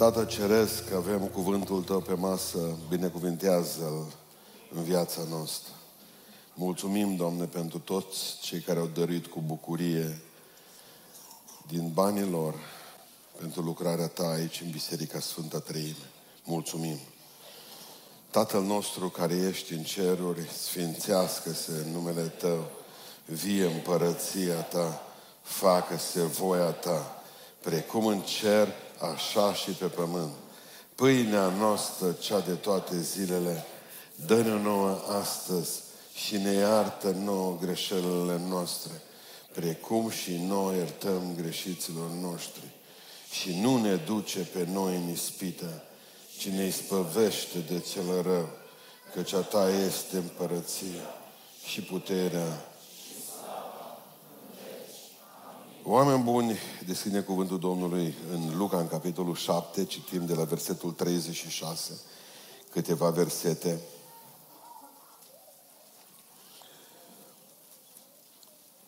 Tată 0.00 0.24
Ceresc, 0.24 0.92
avem 0.92 1.26
cuvântul 1.26 1.82
Tău 1.82 2.00
pe 2.00 2.14
masă, 2.14 2.58
binecuvintează-L 2.88 4.12
în 4.74 4.82
viața 4.82 5.20
noastră. 5.28 5.72
Mulțumim, 6.54 7.16
Doamne, 7.16 7.44
pentru 7.44 7.78
toți 7.78 8.38
cei 8.42 8.60
care 8.60 8.78
au 8.78 8.86
dăruit 8.86 9.26
cu 9.26 9.40
bucurie 9.46 10.20
din 11.66 11.90
banii 11.92 12.30
lor 12.30 12.54
pentru 13.38 13.60
lucrarea 13.60 14.06
Ta 14.06 14.28
aici 14.28 14.60
în 14.60 14.70
Biserica 14.70 15.20
Sfânta 15.20 15.58
Treime. 15.58 16.10
Mulțumim! 16.44 16.98
Tatăl 18.30 18.62
nostru 18.62 19.08
care 19.08 19.34
ești 19.34 19.72
în 19.72 19.82
ceruri, 19.82 20.48
sfințească-se 20.62 21.72
în 21.72 21.92
numele 21.92 22.22
Tău, 22.22 22.70
vie 23.24 23.64
împărăția 23.64 24.60
Ta, 24.60 25.02
facă-se 25.42 26.22
voia 26.22 26.70
Ta, 26.70 27.22
precum 27.60 28.06
în 28.06 28.20
cer, 28.20 28.68
așa 29.00 29.54
și 29.54 29.70
pe 29.70 29.86
pământ. 29.86 30.32
Pâinea 30.94 31.48
noastră, 31.48 32.12
cea 32.12 32.40
de 32.40 32.52
toate 32.52 33.00
zilele, 33.00 33.64
dă-ne 34.26 34.62
nouă 34.62 35.00
astăzi 35.20 35.70
și 36.14 36.36
ne 36.36 36.52
iartă 36.52 37.10
nouă 37.10 37.58
greșelile 37.60 38.40
noastre, 38.48 39.02
precum 39.52 40.10
și 40.10 40.36
noi 40.36 40.76
iertăm 40.76 41.34
greșiților 41.36 42.10
noștri. 42.10 42.68
Și 43.30 43.60
nu 43.60 43.80
ne 43.80 43.94
duce 43.94 44.38
pe 44.38 44.66
noi 44.72 44.96
în 44.96 45.08
ispită, 45.08 45.82
ci 46.38 46.48
ne 46.48 46.66
ispăvește 46.66 47.58
de 47.58 47.78
cel 47.92 48.22
rău, 48.22 48.48
căci 49.14 49.32
a 49.32 49.40
ta 49.40 49.70
este 49.86 50.16
împărăția 50.16 51.14
și 51.66 51.80
puterea. 51.80 52.69
Oameni 55.84 56.22
buni, 56.22 56.58
deschide 56.86 57.20
cuvântul 57.20 57.58
Domnului 57.58 58.14
în 58.32 58.56
Luca, 58.56 58.78
în 58.78 58.88
capitolul 58.88 59.34
7, 59.34 59.84
citim 59.84 60.26
de 60.26 60.34
la 60.34 60.44
versetul 60.44 60.92
36, 60.92 62.00
câteva 62.70 63.10
versete. 63.10 63.80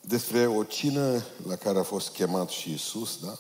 Despre 0.00 0.46
o 0.46 0.64
cină 0.64 1.24
la 1.46 1.56
care 1.56 1.78
a 1.78 1.82
fost 1.82 2.08
chemat 2.08 2.48
și 2.48 2.72
Isus, 2.72 3.18
da? 3.18 3.38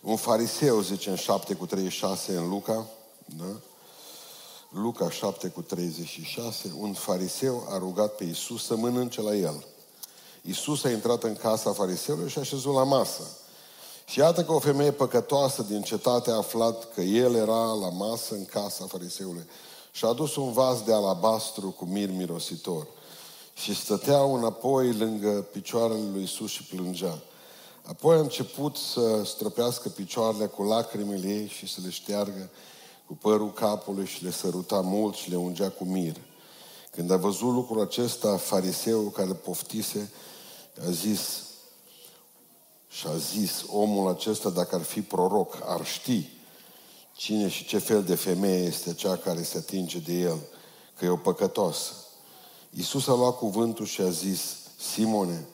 Un 0.00 0.16
fariseu, 0.16 0.80
zice 0.80 1.10
în 1.10 1.16
7 1.16 1.54
cu 1.54 1.66
36 1.66 2.36
în 2.36 2.48
Luca, 2.48 2.86
da? 3.24 3.60
Luca 4.70 5.10
7 5.10 5.48
cu 5.48 5.62
36, 5.62 6.72
un 6.76 6.92
fariseu 6.92 7.66
a 7.68 7.78
rugat 7.78 8.14
pe 8.14 8.24
Isus 8.24 8.64
să 8.64 8.76
mănânce 8.76 9.20
la 9.20 9.34
el. 9.34 9.66
Isus 10.42 10.84
a 10.84 10.90
intrat 10.90 11.22
în 11.22 11.36
casa 11.36 11.72
fariseului 11.72 12.30
și 12.30 12.38
a 12.38 12.42
șezut 12.42 12.74
la 12.74 12.84
masă. 12.84 13.22
Și 14.06 14.18
iată 14.18 14.44
că 14.44 14.52
o 14.52 14.58
femeie 14.58 14.90
păcătoasă 14.90 15.62
din 15.62 15.82
cetate 15.82 16.30
a 16.30 16.36
aflat 16.36 16.92
că 16.94 17.00
el 17.00 17.34
era 17.34 17.72
la 17.72 17.88
masă 17.88 18.34
în 18.34 18.44
casa 18.44 18.84
fariseului 18.84 19.48
și 19.90 20.04
a 20.04 20.08
adus 20.08 20.36
un 20.36 20.52
vas 20.52 20.82
de 20.82 20.92
alabastru 20.92 21.70
cu 21.70 21.84
mir 21.84 22.10
mirositor. 22.10 22.86
Și 23.54 23.74
stătea 23.74 24.18
înapoi 24.18 24.92
lângă 24.92 25.46
picioarele 25.52 26.10
lui 26.12 26.22
Isus 26.22 26.50
și 26.50 26.62
plângea. 26.62 27.22
Apoi 27.82 28.16
a 28.16 28.20
început 28.20 28.76
să 28.76 29.22
stropească 29.24 29.88
picioarele 29.88 30.46
cu 30.46 30.62
lacrimile 30.62 31.28
ei 31.28 31.48
și 31.48 31.72
să 31.72 31.80
le 31.84 31.90
șteargă 31.90 32.50
cu 33.06 33.14
părul 33.14 33.52
capului 33.52 34.06
și 34.06 34.24
le 34.24 34.30
săruta 34.30 34.80
mult 34.80 35.14
și 35.14 35.30
le 35.30 35.36
ungea 35.36 35.68
cu 35.68 35.84
mir. 35.84 36.16
Când 36.98 37.10
a 37.10 37.16
văzut 37.16 37.52
lucrul 37.52 37.80
acesta, 37.80 38.36
fariseul 38.36 39.10
care 39.10 39.32
poftise, 39.32 40.12
a 40.86 40.90
zis 40.90 41.20
și 42.88 43.06
a 43.06 43.16
zis, 43.16 43.64
omul 43.68 44.10
acesta, 44.10 44.50
dacă 44.50 44.74
ar 44.74 44.82
fi 44.82 45.02
proroc, 45.02 45.58
ar 45.64 45.86
ști 45.86 46.28
cine 47.16 47.48
și 47.48 47.64
ce 47.64 47.78
fel 47.78 48.02
de 48.02 48.14
femeie 48.14 48.64
este 48.64 48.94
cea 48.94 49.16
care 49.16 49.42
se 49.42 49.58
atinge 49.58 49.98
de 49.98 50.12
el, 50.12 50.38
că 50.96 51.04
e 51.04 51.08
o 51.08 51.16
păcătoasă. 51.16 51.92
Iisus 52.70 53.06
a 53.06 53.14
luat 53.14 53.36
cuvântul 53.36 53.86
și 53.86 54.00
a 54.00 54.10
zis, 54.10 54.56
Simone, 54.76 55.46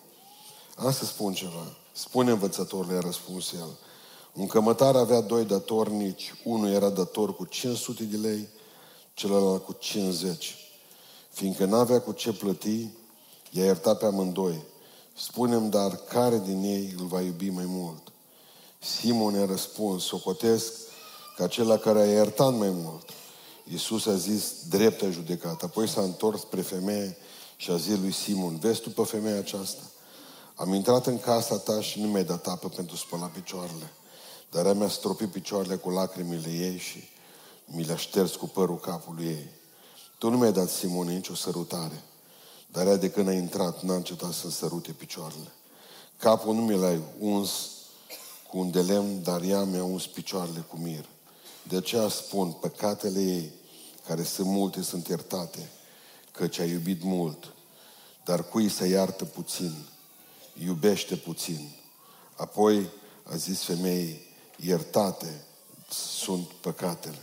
am 0.77 0.93
să 0.93 1.04
spun 1.04 1.34
ceva. 1.34 1.77
Spune 1.93 2.31
învățătorul, 2.31 2.97
a 2.97 3.00
răspuns 3.00 3.53
el. 3.53 3.78
Un 4.33 4.47
cămătar 4.47 4.97
avea 4.97 5.21
doi 5.21 5.44
datornici, 5.44 6.34
unul 6.44 6.71
era 6.71 6.91
dator 6.91 7.37
cu 7.37 7.44
500 7.44 8.04
de 8.04 8.16
lei, 8.16 8.49
celălalt 9.15 9.65
cu 9.65 9.72
50. 9.72 10.63
Fiindcă 11.34 11.65
n-avea 11.65 12.00
cu 12.00 12.12
ce 12.12 12.33
plăti, 12.33 12.89
i-a 13.50 13.65
iertat 13.65 13.99
pe 13.99 14.05
amândoi. 14.05 14.62
Spunem, 15.17 15.71
dar 15.71 15.97
care 15.97 16.39
din 16.39 16.62
ei 16.62 16.95
îl 16.99 17.06
va 17.06 17.21
iubi 17.21 17.50
mai 17.50 17.65
mult? 17.67 18.12
Simon 18.78 19.34
a 19.34 19.45
răspuns, 19.45 20.05
socotesc 20.05 20.72
că 21.37 21.43
acela 21.43 21.77
care 21.77 22.00
a 22.00 22.12
iertat 22.12 22.55
mai 22.55 22.71
mult. 22.71 23.09
Iisus 23.71 24.06
a 24.06 24.17
zis, 24.17 24.53
dreptă 24.69 25.11
judecată. 25.11 25.65
Apoi 25.65 25.89
s-a 25.89 26.00
întors 26.00 26.41
spre 26.41 26.61
femeie 26.61 27.17
și 27.56 27.71
a 27.71 27.77
zis 27.77 27.99
lui 27.99 28.12
Simon, 28.12 28.59
vezi 28.59 28.81
tu 28.81 28.91
pe 28.91 29.03
femeia 29.03 29.39
aceasta? 29.39 29.83
Am 30.55 30.72
intrat 30.72 31.06
în 31.06 31.19
casa 31.19 31.56
ta 31.56 31.81
și 31.81 32.01
nu 32.01 32.06
mi-ai 32.06 32.25
dat 32.25 32.47
apă 32.47 32.69
pentru 32.69 32.97
spăla 32.97 33.27
picioarele. 33.27 33.93
Dar 34.51 34.66
ea 34.66 34.72
mi-a 34.72 34.89
stropit 34.89 35.31
picioarele 35.31 35.77
cu 35.77 35.91
lacrimile 35.91 36.51
ei 36.51 36.78
și 36.78 37.09
mi 37.65 37.84
le-a 37.84 37.97
șters 37.97 38.34
cu 38.34 38.47
părul 38.47 38.78
capului 38.78 39.25
ei. 39.25 39.62
Tu 40.24 40.30
nu 40.30 40.38
mi-ai 40.38 40.52
dat, 40.52 40.68
Simone, 40.68 41.12
nicio 41.12 41.34
sărutare. 41.34 42.02
Dar 42.66 42.86
ea 42.86 42.96
de 42.96 43.10
când 43.10 43.28
a 43.28 43.32
intrat 43.32 43.82
n-a 43.82 43.94
încetat 43.94 44.32
să 44.32 44.50
sărute 44.50 44.92
picioarele. 44.92 45.52
Capul 46.18 46.54
nu 46.54 46.60
mi 46.60 46.78
l-ai 46.78 47.00
uns 47.18 47.50
cu 48.48 48.58
un 48.58 48.70
de 48.70 48.80
lemn, 48.80 49.22
dar 49.22 49.42
ea 49.42 49.62
mi-a 49.62 49.84
uns 49.84 50.06
picioarele 50.06 50.64
cu 50.68 50.76
mir. 50.76 51.04
De 51.62 51.76
aceea 51.76 52.08
spun, 52.08 52.52
păcatele 52.52 53.20
ei, 53.20 53.52
care 54.06 54.22
sunt 54.22 54.46
multe, 54.46 54.82
sunt 54.82 55.08
iertate, 55.08 55.70
căci 56.32 56.58
a 56.58 56.64
iubit 56.64 57.02
mult. 57.02 57.52
Dar 58.24 58.48
cui 58.48 58.68
să 58.68 58.86
iartă 58.86 59.24
puțin, 59.24 59.74
iubește 60.64 61.16
puțin. 61.16 61.70
Apoi 62.36 62.88
a 63.22 63.36
zis 63.36 63.62
femeii, 63.62 64.20
iertate 64.56 65.44
sunt 65.91 66.46
păcatele. 66.46 67.22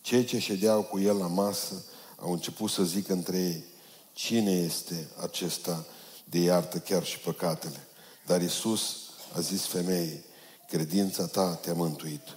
Cei 0.00 0.24
ce 0.24 0.38
ședeau 0.38 0.82
cu 0.82 0.98
el 0.98 1.16
la 1.16 1.26
masă 1.26 1.84
au 2.20 2.32
început 2.32 2.70
să 2.70 2.82
zică 2.82 3.12
între 3.12 3.38
ei, 3.38 3.64
cine 4.12 4.50
este 4.50 5.08
acesta 5.22 5.86
de 6.24 6.38
iartă 6.38 6.78
chiar 6.78 7.04
și 7.04 7.18
păcatele? 7.18 7.86
Dar 8.26 8.42
Isus 8.42 8.96
a 9.34 9.40
zis 9.40 9.64
femeii, 9.64 10.24
credința 10.68 11.26
ta 11.26 11.54
te-a 11.54 11.74
mântuit. 11.74 12.36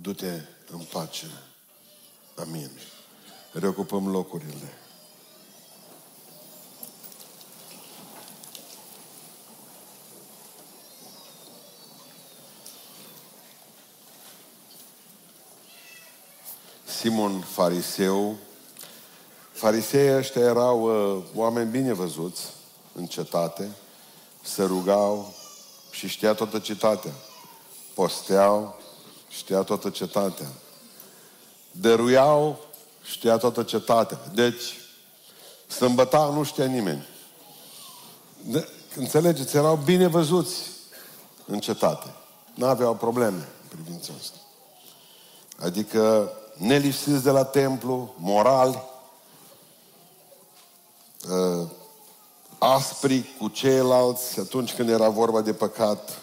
Du-te 0.00 0.40
în 0.70 0.80
pace. 0.92 1.26
Amin. 2.36 2.70
Reocupăm 3.52 4.08
locurile. 4.08 4.72
Simon 16.84 17.40
Fariseu. 17.40 18.36
Fariseii 19.58 20.16
ăștia 20.16 20.42
erau 20.42 20.82
uh, 20.82 21.22
oameni 21.34 21.70
bine 21.70 21.92
văzuți 21.92 22.42
în 22.94 23.06
cetate, 23.06 23.70
se 24.42 24.62
rugau 24.62 25.34
și 25.90 26.08
știa 26.08 26.34
toată 26.34 26.58
cetatea. 26.58 27.10
Posteau, 27.94 28.80
știa 29.28 29.62
toată 29.62 29.90
cetatea. 29.90 30.46
Dăruiau, 31.70 32.58
știa 33.02 33.36
toată 33.36 33.62
cetatea. 33.62 34.18
Deci, 34.34 34.62
sâmbăta 35.66 36.30
nu 36.34 36.42
știa 36.42 36.66
nimeni. 36.66 37.06
De, 38.42 38.68
înțelegeți, 38.96 39.56
erau 39.56 39.76
bine 39.76 40.06
văzuți 40.06 40.62
în 41.46 41.58
cetate. 41.58 42.14
Nu 42.54 42.66
aveau 42.66 42.94
probleme 42.94 43.48
în 43.62 43.68
privința 43.68 44.12
asta. 44.20 44.38
Adică 45.58 46.32
nelipsiți 46.56 47.22
de 47.22 47.30
la 47.30 47.44
templu, 47.44 48.14
morali, 48.16 48.82
uh, 51.30 51.68
aspri 52.58 53.34
cu 53.38 53.48
ceilalți 53.48 54.40
atunci 54.40 54.74
când 54.74 54.88
era 54.88 55.08
vorba 55.08 55.40
de 55.40 55.52
păcat. 55.52 56.18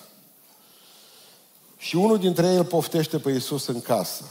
Și 1.77 1.95
unul 1.95 2.17
dintre 2.17 2.47
ei 2.47 2.57
îl 2.57 2.65
poftește 2.65 3.19
pe 3.19 3.31
Iisus 3.31 3.67
în 3.67 3.81
casă. 3.81 4.23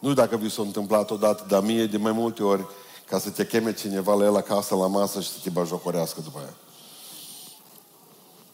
Nu 0.00 0.10
știu 0.10 0.22
dacă 0.22 0.36
vi 0.36 0.50
s-a 0.50 0.62
întâmplat 0.62 1.10
odată, 1.10 1.44
dar 1.48 1.62
mie 1.62 1.86
de 1.86 1.96
mai 1.96 2.12
multe 2.12 2.42
ori 2.42 2.66
ca 3.08 3.18
să 3.18 3.30
te 3.30 3.46
cheme 3.46 3.72
cineva 3.72 4.14
la 4.14 4.24
el 4.24 4.36
acasă 4.36 4.74
la 4.74 4.86
masă 4.86 5.20
și 5.20 5.28
să 5.28 5.36
te 5.42 5.50
bajocorească 5.50 6.20
după 6.20 6.38
aia. 6.38 6.54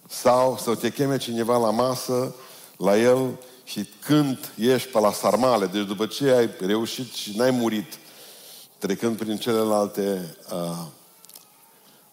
Sau 0.09 0.59
să 0.59 0.75
te 0.75 0.91
cheme 0.91 1.17
cineva 1.17 1.57
la 1.57 1.71
masă, 1.71 2.35
la 2.77 2.99
el 2.99 3.39
și 3.65 3.89
când 4.05 4.53
ești 4.57 4.89
pe 4.89 5.01
la 5.01 5.13
sarmale, 5.13 5.67
deci 5.67 5.87
după 5.87 6.07
ce 6.07 6.31
ai 6.31 6.51
reușit 6.61 7.13
și 7.13 7.37
n-ai 7.37 7.51
murit, 7.51 7.99
trecând 8.85 9.17
prin 9.17 9.37
celelalte 9.37 10.37
uh, 10.53 10.87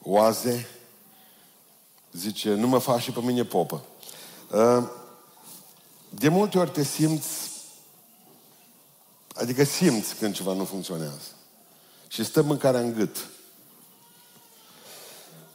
oaze, 0.01 0.68
zice, 2.12 2.53
nu 2.53 2.68
mă 2.68 2.77
faci 2.77 3.01
și 3.01 3.12
pe 3.12 3.19
mine 3.19 3.44
popă. 3.44 3.83
Uh, 4.51 4.83
De 6.09 6.29
multe 6.29 6.57
ori 6.57 6.69
te 6.69 6.83
simți, 6.83 7.51
adică 9.33 9.63
simți 9.63 10.15
când 10.15 10.33
ceva 10.33 10.53
nu 10.53 10.65
funcționează. 10.65 11.27
Și 12.07 12.23
stă 12.23 12.41
mâncarea 12.41 12.79
în 12.79 12.94
gât. 12.94 13.27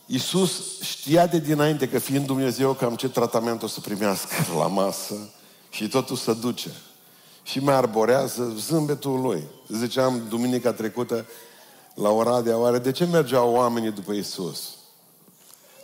Iisus 0.06 0.80
știa 0.80 1.26
de 1.26 1.38
dinainte 1.38 1.88
că 1.88 1.98
fiind 1.98 2.26
Dumnezeu 2.26 2.72
cam 2.72 2.96
ce 2.96 3.08
tratament 3.08 3.62
o 3.62 3.66
să 3.66 3.80
primească 3.80 4.34
la 4.58 4.66
masă 4.66 5.14
și 5.70 5.88
totul 5.88 6.16
se 6.16 6.34
duce. 6.34 6.70
Și 7.46 7.58
mai 7.58 7.74
arborează 7.74 8.52
zâmbetul 8.56 9.20
lui. 9.20 9.42
Ziceam 9.68 10.22
duminica 10.28 10.72
trecută 10.72 11.26
la 11.94 12.10
Oradea, 12.10 12.58
oare 12.58 12.78
de 12.78 12.92
ce 12.92 13.04
mergeau 13.04 13.52
oamenii 13.52 13.90
după 13.90 14.12
Isus? 14.12 14.74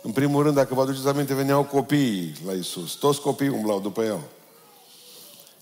În 0.01 0.11
primul 0.11 0.43
rând, 0.43 0.55
dacă 0.55 0.73
vă 0.73 0.81
aduceți 0.81 1.07
aminte, 1.07 1.33
veneau 1.33 1.63
copiii 1.63 2.35
la 2.45 2.51
Isus. 2.51 2.93
Toți 2.93 3.21
copiii 3.21 3.49
umblau 3.49 3.79
după 3.79 4.03
El. 4.03 4.19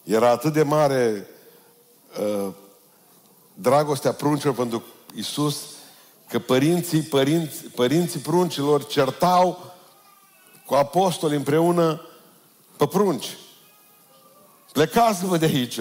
Era 0.03 0.30
atât 0.30 0.53
de 0.53 0.63
mare 0.63 1.27
uh, 2.19 2.54
dragostea 3.54 4.12
pruncilor 4.12 4.56
pentru 4.56 4.83
Isus, 5.15 5.57
că 6.30 6.39
părinții, 6.39 7.01
părinți, 7.01 7.63
părinții 7.75 8.19
pruncilor 8.19 8.86
certau 8.86 9.74
cu 10.65 10.74
apostoli 10.74 11.36
împreună 11.36 12.01
pe 12.77 12.88
prunci. 12.88 13.38
Plecați-vă 14.71 15.38
de 15.38 15.45
aici. 15.45 15.79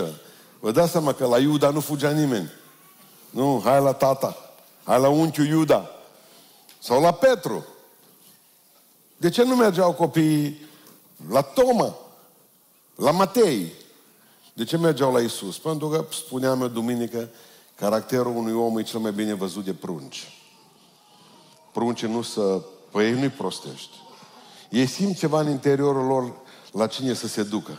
Vă 0.61 0.71
dați 0.71 0.91
seama 0.91 1.13
că 1.13 1.27
la 1.27 1.39
Iuda 1.39 1.71
nu 1.71 1.81
fugea 1.81 2.11
nimeni. 2.11 2.51
Nu, 3.31 3.61
hai 3.65 3.83
la 3.83 3.93
tata. 3.93 4.37
Hai 4.85 5.01
la 5.01 5.09
unchiul 5.09 5.47
Iuda. 5.47 5.91
Sau 6.79 7.01
la 7.01 7.13
Petru. 7.13 7.65
De 9.17 9.29
ce 9.29 9.45
nu 9.45 9.55
mergeau 9.57 9.93
copiii 9.93 10.67
la 11.29 11.41
Toma? 11.41 11.97
La 12.95 13.11
Matei? 13.11 13.73
De 14.53 14.65
ce 14.65 14.77
mergeau 14.77 15.13
la 15.13 15.21
Isus? 15.21 15.59
Pentru 15.59 15.89
că, 15.89 16.05
spuneam 16.11 16.61
eu 16.61 16.69
duminică, 16.69 17.29
caracterul 17.75 18.37
unui 18.37 18.53
om 18.53 18.79
e 18.79 18.83
cel 18.83 19.01
mai 19.01 19.13
bine 19.13 19.35
văzut 19.35 19.65
de 19.65 19.73
prunci. 19.73 20.43
Prunci 21.73 22.05
nu 22.05 22.23
să... 22.23 22.63
Păi 22.91 23.05
ei 23.05 23.13
nu-i 23.13 23.29
prostești. 23.29 23.97
Ei 24.71 24.87
simt 24.87 25.19
ceva 25.19 25.41
în 25.41 25.51
interiorul 25.51 26.07
lor 26.07 26.33
la 26.73 26.87
cine 26.87 27.15
să 27.15 27.27
se 27.27 27.43
ducă. 27.43 27.79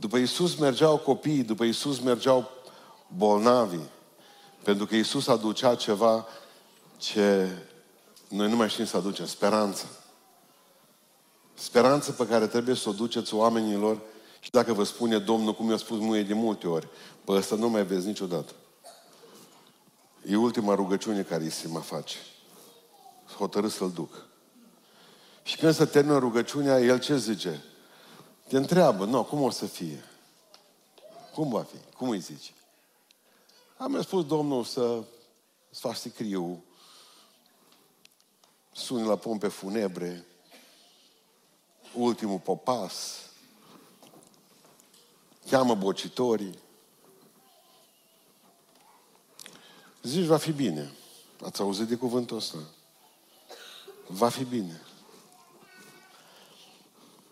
După 0.00 0.16
Isus 0.16 0.54
mergeau 0.56 0.96
copiii, 0.96 1.42
după 1.42 1.64
Isus 1.64 2.00
mergeau 2.00 2.50
bolnavii. 3.16 3.88
Pentru 4.62 4.86
că 4.86 4.94
Isus 4.94 5.26
aducea 5.26 5.74
ceva 5.74 6.26
ce 6.96 7.48
noi 8.28 8.48
nu 8.48 8.56
mai 8.56 8.68
știm 8.68 8.84
să 8.84 8.96
aducem, 8.96 9.26
speranță. 9.26 9.86
Speranță 11.54 12.12
pe 12.12 12.26
care 12.26 12.46
trebuie 12.46 12.74
să 12.74 12.88
o 12.88 12.92
duceți 12.92 13.34
oamenilor 13.34 14.00
și 14.40 14.50
dacă 14.50 14.72
vă 14.72 14.84
spune 14.84 15.18
Domnul, 15.18 15.54
cum 15.54 15.70
i-a 15.70 15.76
spus 15.76 15.98
muie 15.98 16.22
de 16.22 16.34
multe 16.34 16.66
ori, 16.66 16.88
pe 17.24 17.32
ăsta 17.32 17.56
nu 17.56 17.68
mai 17.68 17.84
vezi 17.84 18.06
niciodată. 18.06 18.52
E 20.26 20.36
ultima 20.36 20.74
rugăciune 20.74 21.22
care 21.22 21.42
îi 21.42 21.50
se 21.50 21.68
mă 21.68 21.80
face. 21.80 22.16
Hotărât 23.38 23.70
să-l 23.70 23.90
duc. 23.90 24.26
Și 25.42 25.56
când 25.56 25.74
se 25.74 25.84
termină 25.84 26.18
rugăciunea, 26.18 26.80
el 26.80 26.98
ce 26.98 27.16
zice? 27.16 27.64
Te 28.48 28.56
întreabă, 28.56 29.04
nu, 29.04 29.24
cum 29.24 29.42
o 29.42 29.50
să 29.50 29.66
fie? 29.66 30.04
Cum 31.34 31.48
va 31.48 31.62
fi? 31.62 31.76
Cum 31.96 32.08
îi 32.08 32.20
zici? 32.20 32.52
Am 33.76 34.02
spus 34.02 34.26
Domnul 34.26 34.64
să 34.64 35.02
să 35.70 35.80
faci 35.80 35.96
sicriu, 35.96 36.64
suni 38.72 39.06
la 39.06 39.16
pompe 39.16 39.48
funebre, 39.48 40.24
ultimul 41.94 42.38
popas, 42.38 43.30
cheamă 45.50 45.74
bocitorii. 45.74 46.58
Zici, 50.02 50.26
va 50.26 50.36
fi 50.36 50.52
bine. 50.52 50.92
Ați 51.44 51.60
auzit 51.60 51.86
de 51.86 51.96
cuvântul 51.96 52.36
ăsta? 52.36 52.58
Va 54.06 54.28
fi 54.28 54.44
bine. 54.44 54.80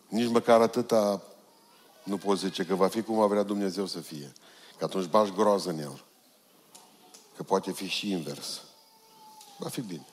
Nici 0.08 0.28
măcar 0.28 0.60
atâta 0.60 1.22
nu 2.02 2.16
poți 2.16 2.40
zice 2.44 2.64
că 2.64 2.74
va 2.74 2.88
fi 2.88 3.02
cum 3.02 3.16
va 3.16 3.26
vrea 3.26 3.42
Dumnezeu 3.42 3.86
să 3.86 3.98
fie. 3.98 4.32
Că 4.78 4.84
atunci 4.84 5.06
bași 5.06 5.32
groază 5.32 5.70
în 5.70 5.78
el. 5.78 6.04
Că 7.36 7.42
poate 7.42 7.72
fi 7.72 7.86
și 7.86 8.10
invers. 8.10 8.60
Va 9.58 9.68
fi 9.68 9.80
bine. 9.80 10.06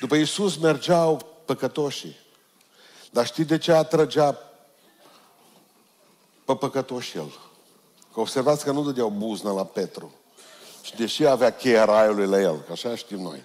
După 0.00 0.14
Iisus 0.14 0.56
mergeau 0.56 1.26
păcătoșii. 1.44 2.16
Dar 3.10 3.26
știi 3.26 3.44
de 3.44 3.58
ce 3.58 3.72
atrăgea 3.72 4.38
pe 6.44 6.54
păcătoși 6.54 7.16
el? 7.16 7.38
Că 8.12 8.20
observați 8.20 8.64
că 8.64 8.70
nu 8.70 8.84
dădeau 8.84 9.08
buznă 9.08 9.52
la 9.52 9.64
Petru. 9.64 10.14
Și 10.82 10.96
deși 10.96 11.26
avea 11.26 11.52
cheia 11.52 11.84
raiului 11.84 12.26
la 12.26 12.40
el, 12.40 12.60
că 12.60 12.72
așa 12.72 12.96
știm 12.96 13.20
noi, 13.20 13.44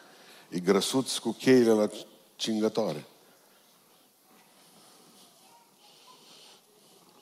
e 0.50 0.60
grăsuț 0.60 1.18
cu 1.18 1.32
cheile 1.32 1.72
la 1.72 1.90
cingătoare. 2.42 3.06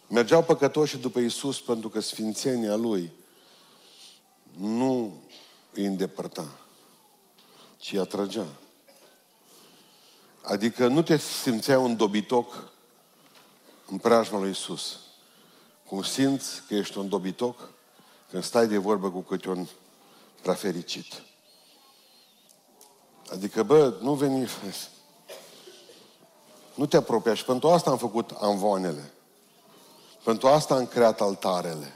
Mergeau 0.07 0.43
păcătoși 0.43 0.97
după 0.97 1.19
Isus 1.19 1.61
pentru 1.61 1.89
că 1.89 1.99
sfințenia 1.99 2.75
Lui 2.75 3.11
nu 4.57 5.21
îi 5.73 5.85
îndepărta, 5.85 6.59
ci 7.77 7.91
îi 7.91 7.99
atrăgea. 7.99 8.45
Adică 10.41 10.87
nu 10.87 11.01
te 11.01 11.17
simțeai 11.17 11.77
un 11.77 11.95
dobitoc 11.95 12.71
în 13.87 13.97
preajma 13.97 14.39
lui 14.39 14.49
Isus. 14.49 14.99
Cum 15.85 16.03
simți 16.03 16.61
că 16.67 16.75
ești 16.75 16.97
un 16.97 17.09
dobitoc 17.09 17.71
când 18.29 18.43
stai 18.43 18.67
de 18.67 18.77
vorbă 18.77 19.11
cu 19.11 19.19
câte 19.19 19.49
un 19.49 19.67
prea 20.41 20.53
fericit. 20.53 21.23
Adică, 23.31 23.63
bă, 23.63 23.97
nu 24.01 24.13
veni... 24.13 24.47
Nu 26.79 26.85
te 26.85 26.97
apropia 26.97 27.33
și 27.33 27.45
pentru 27.45 27.69
asta 27.69 27.89
am 27.89 27.97
făcut 27.97 28.31
anvoanele. 28.37 29.11
Pentru 30.23 30.47
asta 30.47 30.75
am 30.75 30.85
creat 30.85 31.21
altarele. 31.21 31.93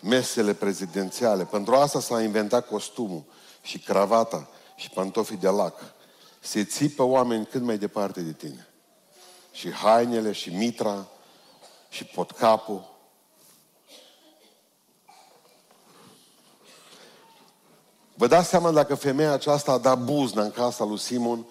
Mesele 0.00 0.54
prezidențiale. 0.54 1.44
Pentru 1.44 1.74
asta 1.74 2.00
s-a 2.00 2.22
inventat 2.22 2.68
costumul 2.68 3.22
și 3.62 3.78
cravata 3.78 4.48
și 4.76 4.90
pantofii 4.90 5.36
de 5.36 5.48
lac 5.48 5.74
se 6.40 6.64
ții 6.64 6.88
pe 6.88 7.02
oameni 7.02 7.46
cât 7.46 7.62
mai 7.62 7.78
departe 7.78 8.20
de 8.20 8.32
tine. 8.32 8.68
Și 9.52 9.70
hainele, 9.70 10.32
și 10.32 10.50
mitra, 10.50 11.06
și 11.88 12.04
potcapul. 12.04 12.90
Vă 18.14 18.26
dați 18.26 18.48
seama 18.48 18.70
dacă 18.70 18.94
femeia 18.94 19.32
aceasta 19.32 19.72
a 19.72 19.78
dat 19.78 20.04
buzna 20.04 20.42
în 20.42 20.50
casa 20.50 20.84
lui 20.84 20.98
Simon, 20.98 21.46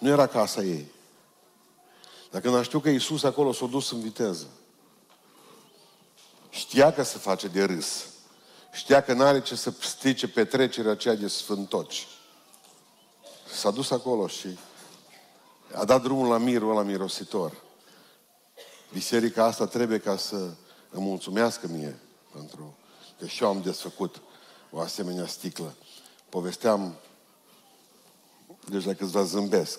nu 0.00 0.08
era 0.08 0.26
casa 0.26 0.62
ei. 0.62 0.86
Dacă 2.30 2.48
nu 2.48 2.62
știu 2.62 2.80
că 2.80 2.88
Iisus 2.88 3.22
acolo 3.22 3.52
s-a 3.52 3.66
dus 3.66 3.90
în 3.90 4.00
viteză. 4.00 4.46
Știa 6.50 6.92
că 6.92 7.02
se 7.02 7.18
face 7.18 7.48
de 7.48 7.64
râs. 7.64 8.04
Știa 8.72 9.02
că 9.02 9.12
n-are 9.12 9.40
ce 9.40 9.54
să 9.54 9.72
strice 9.80 10.28
petrecerea 10.28 10.90
aceea 10.90 11.14
de 11.14 11.28
sfântoci. 11.28 12.06
S-a 13.52 13.70
dus 13.70 13.90
acolo 13.90 14.26
și 14.26 14.58
a 15.74 15.84
dat 15.84 16.02
drumul 16.02 16.28
la 16.28 16.38
mirul 16.38 16.70
ăla 16.70 16.82
mirositor. 16.82 17.52
Biserica 18.92 19.44
asta 19.44 19.66
trebuie 19.66 19.98
ca 19.98 20.16
să 20.16 20.36
îmi 20.90 21.04
mulțumească 21.04 21.66
mie 21.66 21.98
pentru 22.32 22.76
că 23.18 23.26
și 23.26 23.42
eu 23.42 23.48
am 23.48 23.62
desfăcut 23.62 24.20
o 24.70 24.80
asemenea 24.80 25.26
sticlă. 25.26 25.74
Povesteam, 26.28 26.94
deci 28.70 28.84
la 28.84 28.92
câțiva 28.92 29.22
zâmbesc. 29.22 29.78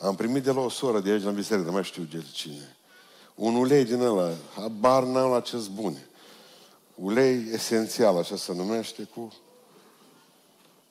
Am 0.00 0.14
primit 0.14 0.42
de 0.42 0.50
la 0.50 0.60
o 0.60 0.68
soră 0.68 1.00
de 1.00 1.10
aici 1.10 1.22
la 1.22 1.30
biserică, 1.30 1.66
nu 1.66 1.72
mai 1.72 1.84
știu 1.84 2.02
de 2.02 2.24
cine. 2.32 2.76
Un 3.34 3.54
ulei 3.54 3.84
din 3.84 4.00
ăla, 4.00 4.30
habar 4.54 5.02
n-am 5.02 5.30
la 5.30 5.40
ce 5.40 5.56
bune. 5.74 6.08
Ulei 6.94 7.48
esențial, 7.52 8.16
așa 8.16 8.36
se 8.36 8.54
numește, 8.54 9.02
cu 9.02 9.32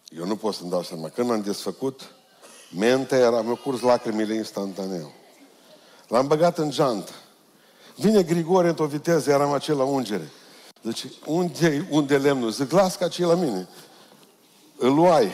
eu 0.10 0.26
nu 0.26 0.36
pot 0.36 0.54
să-mi 0.54 0.70
dau 0.70 0.84
seama. 0.84 1.10
Când 1.10 1.32
am 1.32 1.42
desfăcut, 1.42 2.02
menta 2.78 3.16
era, 3.16 3.42
mi-au 3.42 3.56
curs 3.56 3.82
lacrimile 3.82 4.34
instantaneu. 4.34 5.12
L-am 6.08 6.28
băgat 6.28 6.58
în 6.58 6.70
geantă. 6.70 7.12
Vine 7.96 8.24
Grigore 8.24 8.68
într-o 8.68 8.86
viteză, 8.86 9.32
eram 9.32 9.52
acela 9.52 9.84
ungere. 9.84 10.32
Deci, 10.82 11.06
unde, 11.26 11.88
unde 11.90 12.18
lemnul? 12.18 12.52
Zic, 12.52 12.72
las 12.72 12.96
ca 12.96 13.08
la 13.18 13.36
mine. 13.36 13.68
Îl 14.78 14.94
luai. 14.94 15.32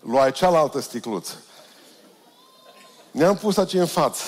Luai 0.00 0.32
cealaltă 0.32 0.80
sticluță. 0.80 1.34
Ne-am 3.10 3.36
pus 3.36 3.56
aici 3.56 3.72
în 3.72 3.86
față. 3.86 4.22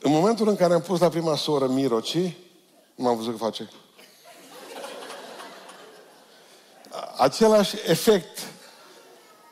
În 0.00 0.12
momentul 0.12 0.48
în 0.48 0.56
care 0.56 0.74
am 0.74 0.82
pus 0.82 1.00
la 1.00 1.08
prima 1.08 1.36
soră 1.36 1.66
Miroci, 1.66 2.36
nu 2.94 3.08
am 3.08 3.16
văzut 3.16 3.32
că 3.32 3.44
face 3.44 3.70
același 7.16 7.76
efect 7.86 8.46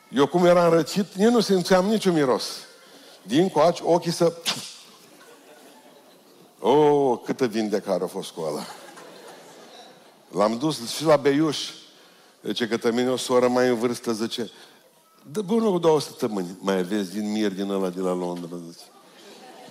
Eu 0.08 0.26
cum 0.26 0.44
eram 0.44 0.72
răcit, 0.72 1.14
nici 1.14 1.28
nu 1.28 1.40
simțeam 1.40 1.86
niciun 1.86 2.12
miros. 2.12 2.44
Din 3.22 3.48
coaci, 3.48 3.80
ochii 3.82 4.12
să... 4.12 4.36
Oh, 6.58 7.18
câtă 7.24 7.46
vindecare 7.46 8.04
a 8.04 8.06
fost 8.06 8.30
cu 8.30 8.40
ăla. 8.40 8.64
L-am 10.30 10.58
dus 10.58 10.88
și 10.90 11.04
la 11.04 11.16
Beiuș. 11.16 11.70
Zice 12.44 12.68
că 12.68 12.90
mine 12.90 13.10
o 13.10 13.16
soră 13.16 13.48
mai 13.48 13.68
în 13.68 13.74
vârstă, 13.74 14.12
zice, 14.12 14.50
dă 15.32 15.42
bună 15.42 15.70
cu 15.70 15.78
două 15.78 16.00
săptămâni. 16.00 16.58
Mai 16.60 16.78
aveți 16.78 17.12
din 17.12 17.32
mir 17.32 17.52
din 17.52 17.70
ăla 17.70 17.88
de 17.88 18.00
la 18.00 18.12
Londra, 18.12 18.56
zice. 18.70 18.84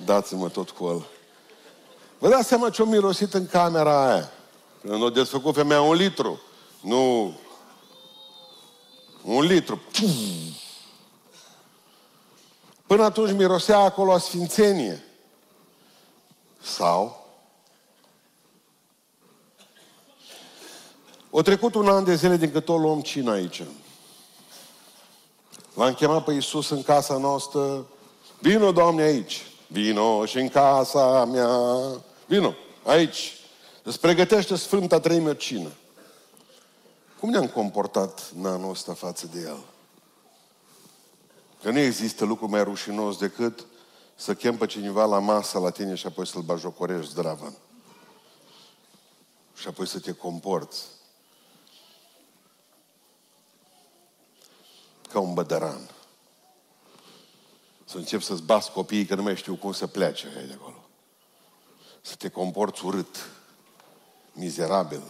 Dați-mă 0.05 0.49
tot 0.49 0.69
cu 0.69 0.83
ăla. 0.83 1.05
Vă 2.19 2.29
dați 2.29 2.47
seama 2.47 2.69
ce-o 2.69 2.85
mirosit 2.85 3.33
în 3.33 3.47
camera 3.47 4.11
aia. 4.11 4.31
Când 4.81 5.01
o 5.01 5.09
desfăcut 5.09 5.53
femeia 5.53 5.81
un 5.81 5.95
litru. 5.95 6.41
Nu 6.81 7.33
un 9.23 9.43
litru. 9.45 9.81
Până 12.87 13.03
atunci 13.03 13.31
mirosea 13.31 13.77
acolo 13.77 14.13
a 14.13 14.17
sfințenie. 14.17 15.03
Sau 16.61 17.22
O 21.35 21.41
trecut 21.41 21.75
un 21.75 21.87
an 21.87 22.03
de 22.03 22.15
zile 22.15 22.35
din 22.35 22.51
cât 22.51 22.69
o 22.69 22.77
luăm 22.77 23.01
cina 23.01 23.31
aici. 23.31 23.63
L-am 25.73 25.93
chemat 25.93 26.23
pe 26.23 26.33
Iisus 26.33 26.69
în 26.69 26.83
casa 26.83 27.17
noastră. 27.17 27.85
Vino, 28.39 28.71
Doamne, 28.71 29.01
aici. 29.01 29.41
Vino 29.67 30.25
și 30.25 30.37
în 30.37 30.49
casa 30.49 31.25
mea. 31.25 31.47
Vino, 32.25 32.53
aici. 32.83 33.33
Îți 33.83 33.99
pregătește 33.99 34.55
Sfânta 34.55 34.99
Treime 34.99 35.35
cină. 35.35 35.69
Cum 37.19 37.29
ne-am 37.29 37.47
comportat 37.47 38.31
în 38.37 38.45
anul 38.45 38.69
ăsta 38.69 38.93
față 38.93 39.29
de 39.33 39.39
El? 39.39 39.59
Că 41.61 41.71
nu 41.71 41.79
există 41.79 42.25
lucru 42.25 42.49
mai 42.49 42.63
rușinos 42.63 43.17
decât 43.17 43.65
să 44.15 44.33
chem 44.33 44.57
pe 44.57 44.65
cineva 44.65 45.05
la 45.05 45.19
masă 45.19 45.59
la 45.59 45.69
tine 45.69 45.95
și 45.95 46.05
apoi 46.05 46.27
să-l 46.27 46.41
bajocorești 46.41 47.11
zdravăn. 47.11 47.53
Și 49.55 49.67
apoi 49.67 49.87
să 49.87 49.99
te 49.99 50.11
comporți 50.11 50.83
ca 55.13 55.20
un 55.20 55.34
bădăran. 55.34 55.89
Să 57.86 57.98
încep 57.98 58.22
să-ți 58.22 58.43
bați 58.43 58.72
copiii 58.72 59.05
că 59.05 59.15
nu 59.15 59.22
mai 59.22 59.36
știu 59.36 59.55
cum 59.55 59.72
să 59.72 59.88
plece 59.88 60.27
de 60.48 60.53
acolo. 60.60 60.84
Să 62.01 62.15
te 62.15 62.29
comporți 62.29 62.86
urât, 62.86 63.29
mizerabil, 64.32 65.03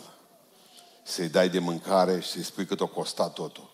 să-i 1.03 1.29
dai 1.29 1.49
de 1.49 1.59
mâncare 1.59 2.19
și 2.19 2.29
să-i 2.29 2.43
spui 2.43 2.65
cât 2.65 2.79
o 2.79 2.87
costa 2.87 3.29
totul. 3.29 3.71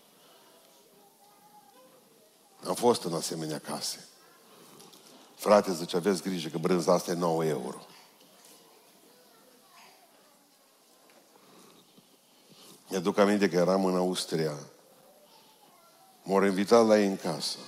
Am 2.64 2.74
fost 2.74 3.02
în 3.02 3.14
asemenea 3.14 3.58
case. 3.58 4.08
Frate, 5.34 5.72
zice, 5.72 5.96
aveți 5.96 6.22
grijă 6.22 6.48
că 6.48 6.58
brânza 6.58 6.92
asta 6.92 7.10
e 7.10 7.14
9 7.14 7.44
euro. 7.44 7.86
Mi-aduc 12.88 13.18
aminte 13.18 13.48
că 13.48 13.56
eram 13.56 13.84
în 13.84 13.96
Austria. 13.96 14.58
M-au 16.22 16.44
invitat 16.44 16.86
la 16.86 16.98
ei 16.98 17.06
în 17.06 17.16
casă. 17.16 17.58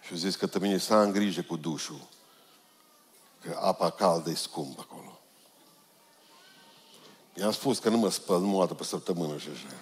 Și 0.00 0.12
au 0.12 0.16
zis 0.18 0.36
că 0.36 0.46
tămine 0.46 0.78
să 0.78 0.94
am 0.94 1.10
grijă 1.10 1.42
cu 1.42 1.56
dușul. 1.56 2.00
Că 3.42 3.58
apa 3.62 3.90
caldă 3.90 4.30
e 4.30 4.34
scumpă 4.34 4.86
acolo. 4.88 5.18
I-am 7.34 7.52
spus 7.52 7.78
că 7.78 7.88
nu 7.88 7.96
mă 7.96 8.10
spăl 8.10 8.40
numai 8.40 8.56
o 8.56 8.60
dată 8.60 8.74
pe 8.74 8.84
săptămână 8.84 9.38
și 9.38 9.48
așa. 9.48 9.74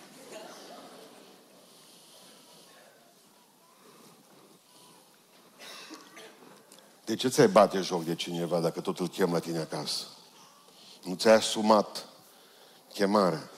De 7.04 7.14
ce 7.14 7.28
ți-ai 7.28 7.48
bate 7.48 7.80
joc 7.80 8.04
de 8.04 8.14
cineva 8.14 8.60
dacă 8.60 8.80
tot 8.80 8.98
îl 8.98 9.08
chem 9.08 9.32
la 9.32 9.38
tine 9.38 9.58
acasă? 9.58 10.04
Nu 11.02 11.14
ți-ai 11.14 11.34
asumat 11.34 12.08
chemarea. 12.92 13.50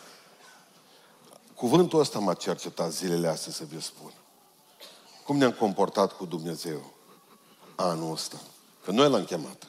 Cuvântul 1.59 2.01
ăsta 2.01 2.19
m-a 2.19 2.35
cercetat 2.35 2.93
zilele 2.93 3.29
astea 3.29 3.53
să 3.53 3.65
vă 3.73 3.81
spun. 3.81 4.13
Cum 5.25 5.37
ne-am 5.37 5.53
comportat 5.53 6.17
cu 6.17 6.25
Dumnezeu 6.25 6.93
anul 7.75 8.13
ăsta? 8.13 8.41
Că 8.85 8.91
noi 8.91 9.11
l-am 9.11 9.25
chemat. 9.25 9.67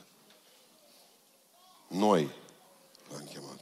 Noi 1.87 2.29
l-am 3.11 3.29
chemat. 3.33 3.59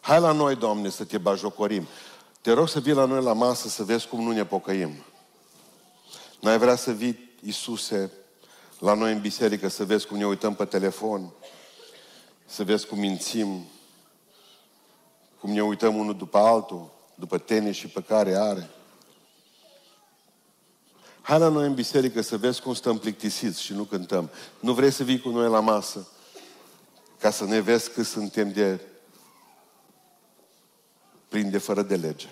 Hai 0.00 0.20
la 0.20 0.32
noi, 0.32 0.56
Doamne, 0.56 0.88
să 0.88 1.04
te 1.04 1.18
bajocorim. 1.18 1.86
Te 2.40 2.52
rog 2.52 2.68
să 2.68 2.80
vii 2.80 2.92
la 2.92 3.04
noi 3.04 3.22
la 3.22 3.32
masă 3.32 3.68
să 3.68 3.84
vezi 3.84 4.08
cum 4.08 4.22
nu 4.22 4.32
ne 4.32 4.44
pocăim. 4.44 5.04
N-ai 6.40 6.58
vrea 6.58 6.76
să 6.76 6.92
vii, 6.92 7.36
Iisuse, 7.42 8.12
la 8.78 8.94
noi 8.94 9.12
în 9.12 9.20
biserică 9.20 9.68
să 9.68 9.84
vezi 9.84 10.06
cum 10.06 10.16
ne 10.16 10.26
uităm 10.26 10.54
pe 10.54 10.64
telefon, 10.64 11.32
să 12.46 12.64
vezi 12.64 12.86
cum 12.86 12.98
mințim, 12.98 13.64
cum 15.40 15.50
ne 15.50 15.62
uităm 15.62 15.96
unul 15.96 16.16
după 16.16 16.38
altul, 16.38 16.90
după 17.14 17.38
tenis 17.38 17.76
și 17.76 17.88
pe 17.88 18.02
care 18.02 18.34
are. 18.34 18.70
Hai 21.20 21.38
la 21.38 21.48
noi 21.48 21.66
în 21.66 21.74
biserică 21.74 22.20
să 22.20 22.36
vezi 22.36 22.62
cum 22.62 22.74
stăm 22.74 22.98
plictisiți 22.98 23.62
și 23.62 23.72
nu 23.72 23.82
cântăm. 23.82 24.30
Nu 24.60 24.72
vrei 24.72 24.90
să 24.90 25.02
vii 25.02 25.20
cu 25.20 25.28
noi 25.28 25.48
la 25.48 25.60
masă 25.60 26.08
ca 27.18 27.30
să 27.30 27.44
ne 27.44 27.60
vezi 27.60 27.90
cât 27.90 28.06
suntem 28.06 28.52
de 28.52 28.80
prinde 31.28 31.58
fără 31.58 31.82
de 31.82 31.96
lege. 31.96 32.28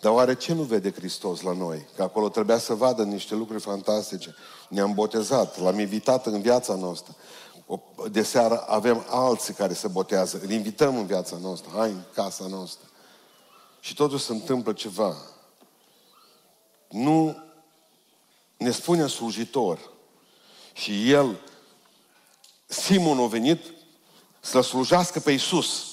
Dar 0.00 0.12
oare 0.12 0.34
ce 0.34 0.52
nu 0.54 0.62
vede 0.62 0.92
Hristos 0.92 1.40
la 1.40 1.52
noi? 1.52 1.86
Că 1.96 2.02
acolo 2.02 2.28
trebuia 2.28 2.58
să 2.58 2.74
vadă 2.74 3.02
niște 3.02 3.34
lucruri 3.34 3.62
fantastice. 3.62 4.34
Ne-am 4.68 4.92
botezat, 4.94 5.60
l-am 5.60 5.78
invitat 5.78 6.26
în 6.26 6.40
viața 6.40 6.74
noastră. 6.74 7.14
De 8.10 8.22
seară 8.22 8.64
avem 8.66 9.04
alții 9.08 9.54
care 9.54 9.72
se 9.72 9.88
botează. 9.88 10.40
Îl 10.42 10.50
invităm 10.50 10.96
în 10.96 11.06
viața 11.06 11.36
noastră. 11.40 11.70
Hai 11.76 11.90
în 11.90 12.02
casa 12.14 12.46
noastră. 12.46 12.88
Și 13.80 13.94
totuși 13.94 14.24
se 14.24 14.32
întâmplă 14.32 14.72
ceva. 14.72 15.16
Nu 16.88 17.36
ne 18.56 18.70
spune 18.70 19.06
slujitor. 19.06 19.78
Și 20.72 21.10
el, 21.10 21.40
Simon 22.66 23.18
a 23.18 23.26
venit 23.26 23.64
să 24.40 24.60
slujească 24.60 25.20
pe 25.20 25.30
Iisus. 25.30 25.84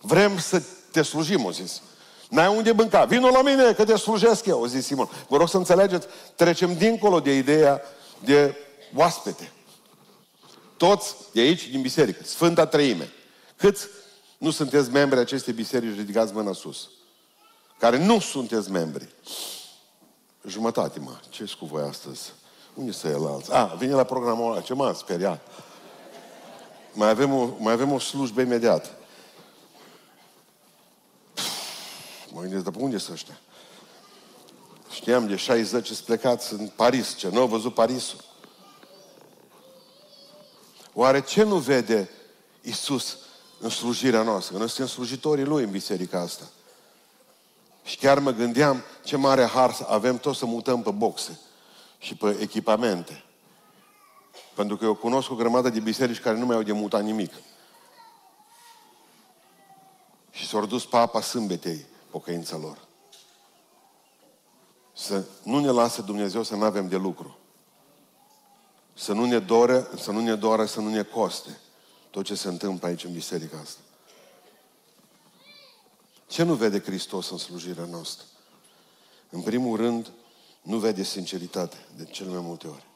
Vrem 0.00 0.38
să 0.38 0.62
te 0.92 1.02
slujim, 1.02 1.44
o 1.44 1.50
zis. 1.50 1.82
N-ai 2.28 2.56
unde 2.56 2.72
mânca. 2.72 3.04
Vino 3.04 3.28
la 3.28 3.42
mine 3.42 3.72
că 3.72 3.84
te 3.84 3.96
slujesc 3.96 4.46
eu, 4.46 4.60
o 4.60 4.66
zis 4.66 4.86
Simon. 4.86 5.08
Vă 5.28 5.36
rog 5.36 5.48
să 5.48 5.56
înțelegeți, 5.56 6.06
trecem 6.34 6.74
dincolo 6.74 7.20
de 7.20 7.36
ideea 7.36 7.82
de 8.24 8.56
oaspete. 8.94 9.52
Toți 10.78 11.14
de 11.32 11.40
aici, 11.40 11.68
din 11.68 11.80
biserică. 11.80 12.24
Sfânta 12.24 12.66
Treime. 12.66 13.12
Câți 13.56 13.86
nu 14.38 14.50
sunteți 14.50 14.90
membri 14.90 15.18
acestei 15.18 15.52
biserici, 15.52 15.96
ridicați 15.96 16.32
mâna 16.32 16.52
sus. 16.52 16.88
Care 17.78 18.04
nu 18.04 18.20
sunteți 18.20 18.70
membri. 18.70 19.08
Jumătate, 20.46 21.00
mă. 21.00 21.20
ce 21.28 21.54
cu 21.58 21.64
voi 21.64 21.82
astăzi? 21.82 22.32
Unde 22.74 22.92
să 22.92 23.08
el 23.08 23.26
alți? 23.26 23.52
A, 23.52 23.64
vine 23.64 23.92
la 23.92 24.04
programul 24.04 24.50
ăla. 24.50 24.60
Ce 24.60 24.74
m-a 24.74 24.92
speriat? 24.92 25.46
Mai 26.92 27.08
avem 27.08 27.34
o, 27.34 27.48
mai 27.58 27.72
avem 27.72 27.92
o 27.92 27.98
slujbă 27.98 28.40
imediat. 28.40 28.96
Mă 32.32 32.40
gândesc, 32.40 32.64
dar 32.64 32.72
pe 32.72 32.78
unde 32.82 32.98
sunt 32.98 33.14
ăștia? 33.14 33.38
Știam 34.90 35.26
de 35.26 35.36
60 35.36 35.86
sunt 35.86 35.98
plecați 35.98 36.52
în 36.52 36.66
Paris. 36.76 37.16
Ce 37.16 37.28
nu 37.28 37.40
au 37.40 37.46
văzut 37.46 37.74
Parisul? 37.74 38.24
Oare 41.00 41.20
ce 41.20 41.42
nu 41.42 41.56
vede 41.56 42.10
Isus 42.62 43.18
în 43.60 43.68
slujirea 43.68 44.22
noastră? 44.22 44.52
Că 44.52 44.58
noi 44.58 44.68
suntem 44.68 44.94
slujitorii 44.94 45.44
Lui 45.44 45.62
în 45.62 45.70
biserica 45.70 46.20
asta. 46.20 46.44
Și 47.84 47.96
chiar 47.96 48.18
mă 48.18 48.30
gândeam 48.30 48.82
ce 49.04 49.16
mare 49.16 49.44
har 49.44 49.86
avem 49.86 50.18
tot 50.18 50.36
să 50.36 50.46
mutăm 50.46 50.82
pe 50.82 50.90
boxe 50.90 51.40
și 51.98 52.14
pe 52.14 52.36
echipamente. 52.40 53.24
Pentru 54.54 54.76
că 54.76 54.84
eu 54.84 54.94
cunosc 54.94 55.30
o 55.30 55.34
grămadă 55.34 55.68
de 55.68 55.80
biserici 55.80 56.20
care 56.20 56.38
nu 56.38 56.46
mai 56.46 56.56
au 56.56 56.62
de 56.62 56.72
mutat 56.72 57.02
nimic. 57.02 57.32
Și 60.30 60.46
s-au 60.46 60.66
dus 60.66 60.86
papa 60.86 61.20
sâmbetei 61.20 61.86
pocăința 62.10 62.56
lor. 62.56 62.78
Să 64.92 65.24
nu 65.42 65.58
ne 65.58 65.70
lase 65.70 66.02
Dumnezeu 66.02 66.42
să 66.42 66.54
nu 66.54 66.64
avem 66.64 66.88
de 66.88 66.96
lucru. 66.96 67.37
Să 68.98 69.12
nu 69.12 69.24
ne 69.24 69.38
dore, 69.38 69.88
să 70.00 70.10
nu 70.10 70.20
ne 70.20 70.34
doară, 70.34 70.64
să 70.64 70.80
nu 70.80 70.88
ne 70.88 71.02
coste 71.02 71.60
tot 72.10 72.24
ce 72.24 72.34
se 72.34 72.48
întâmplă 72.48 72.88
aici 72.88 73.04
în 73.04 73.12
biserica 73.12 73.58
asta. 73.62 73.80
Ce 76.26 76.42
nu 76.42 76.54
vede 76.54 76.80
Hristos 76.80 77.30
în 77.30 77.38
slujirea 77.38 77.84
noastră? 77.84 78.26
În 79.30 79.40
primul 79.40 79.76
rând, 79.76 80.10
nu 80.62 80.78
vede 80.78 81.02
sinceritate 81.02 81.76
de 81.96 82.04
cel 82.04 82.26
mai 82.26 82.40
multe 82.40 82.66
ori. 82.66 82.86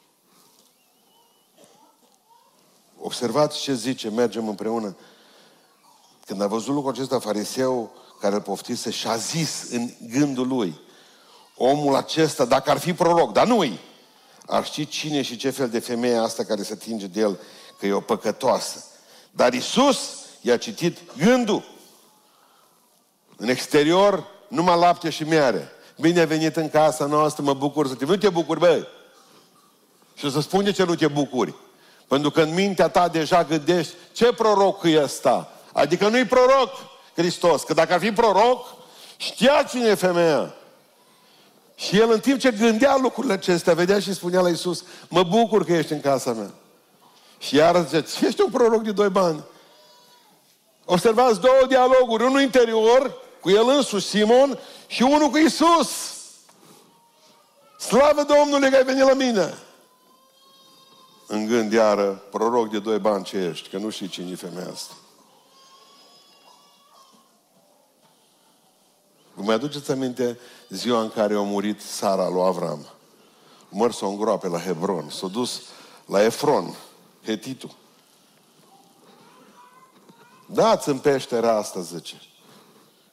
Observați 2.99 3.61
ce 3.61 3.73
zice, 3.73 4.09
mergem 4.09 4.47
împreună. 4.47 4.95
Când 6.25 6.41
a 6.41 6.47
văzut 6.47 6.73
lucrul 6.73 6.93
acesta, 6.93 7.19
fariseu 7.19 7.91
care 8.19 8.35
îl 8.35 8.41
poftise 8.41 8.89
și 8.89 9.07
a 9.07 9.15
zis 9.15 9.69
în 9.69 9.89
gândul 10.09 10.47
lui, 10.47 10.79
omul 11.57 11.95
acesta, 11.95 12.45
dacă 12.45 12.69
ar 12.69 12.77
fi 12.77 12.93
proroc, 12.93 13.31
dar 13.31 13.47
nu-i, 13.47 13.79
ar 14.45 14.65
ști 14.65 14.87
cine 14.87 15.21
și 15.21 15.37
ce 15.37 15.49
fel 15.49 15.69
de 15.69 15.79
femeie 15.79 16.15
asta 16.15 16.43
care 16.43 16.63
se 16.63 16.73
atinge 16.73 17.07
de 17.07 17.19
el, 17.19 17.39
că 17.79 17.85
e 17.85 17.93
o 17.93 17.99
păcătoasă. 17.99 18.83
Dar 19.31 19.53
Isus 19.53 20.09
i-a 20.41 20.57
citit 20.57 20.97
gândul. 21.17 21.63
În 23.37 23.47
exterior, 23.47 24.27
numai 24.47 24.79
lapte 24.79 25.09
și 25.09 25.23
miere. 25.23 25.71
Bine 25.99 26.21
a 26.21 26.25
venit 26.25 26.55
în 26.55 26.69
casa 26.69 27.05
noastră, 27.05 27.43
mă 27.43 27.53
bucur 27.53 27.87
să 27.87 27.95
te... 27.95 28.05
Nu 28.05 28.15
te 28.15 28.29
bucuri, 28.29 28.59
băi! 28.59 28.87
Și 30.15 30.25
o 30.25 30.29
să 30.29 30.41
spun 30.41 30.63
de 30.63 30.71
ce 30.71 30.83
nu 30.83 30.95
te 30.95 31.07
bucuri. 31.07 31.53
Pentru 32.07 32.31
că 32.31 32.41
în 32.41 32.53
mintea 32.53 32.87
ta 32.87 33.07
deja 33.07 33.43
gândești 33.43 33.93
ce 34.11 34.33
proroc 34.33 34.83
e 34.83 35.01
ăsta. 35.01 35.51
Adică 35.73 36.07
nu-i 36.07 36.25
proroc 36.25 36.69
Hristos. 37.15 37.63
Că 37.63 37.73
dacă 37.73 37.93
ar 37.93 37.99
fi 37.99 38.11
proroc, 38.11 38.67
știa 39.17 39.63
cine 39.69 39.87
e 39.87 39.95
femeia. 39.95 40.53
Și 41.75 41.99
el 41.99 42.11
în 42.11 42.19
timp 42.19 42.39
ce 42.39 42.51
gândea 42.51 42.97
lucrurile 42.97 43.33
acestea, 43.33 43.73
vedea 43.73 43.99
și 43.99 44.13
spunea 44.13 44.41
la 44.41 44.49
Iisus, 44.49 44.83
mă 45.07 45.23
bucur 45.23 45.65
că 45.65 45.73
ești 45.73 45.93
în 45.93 46.01
casa 46.01 46.33
mea. 46.33 46.51
Și 47.37 47.55
iar 47.55 47.85
zice, 47.87 48.25
ești 48.25 48.41
un 48.41 48.49
proroc 48.51 48.81
de 48.81 48.91
doi 48.91 49.09
bani. 49.09 49.43
Observați 50.85 51.39
două 51.39 51.65
dialoguri, 51.67 52.23
unul 52.23 52.41
interior, 52.41 53.17
cu 53.41 53.49
el 53.49 53.67
însuși, 53.67 54.07
Simon, 54.07 54.59
și 54.87 55.01
unul 55.01 55.29
cu 55.29 55.37
Isus. 55.37 56.13
Slavă 57.79 58.23
Domnului 58.23 58.69
că 58.69 58.75
ai 58.75 58.83
venit 58.83 59.03
la 59.03 59.13
mine! 59.13 59.53
În 61.27 61.45
gând 61.45 61.71
iară, 61.71 62.23
proroc 62.31 62.69
de 62.69 62.79
doi 62.79 62.99
bani 62.99 63.23
ce 63.23 63.37
ești, 63.37 63.69
că 63.69 63.77
nu 63.77 63.89
știi 63.89 64.07
cine 64.07 64.31
e 64.31 64.35
femeia 64.35 64.69
asta. 64.73 64.93
Vă 69.43 69.49
mai 69.49 69.57
aduceți 69.57 69.91
aminte 69.91 70.39
ziua 70.69 71.01
în 71.01 71.09
care 71.09 71.33
a 71.33 71.41
murit 71.41 71.81
Sara 71.81 72.29
lui 72.29 72.41
Avram? 72.41 72.85
Măr 73.69 73.91
s-o 73.91 74.07
îngroape 74.07 74.47
la 74.47 74.59
Hebron. 74.59 75.09
S-a 75.09 75.27
dus 75.27 75.61
la 76.05 76.23
Efron, 76.23 76.75
Hetitul. 77.25 77.75
Dați 80.45 80.89
în 80.89 80.97
peștera 80.97 81.57
asta, 81.57 81.79
zice. 81.81 82.21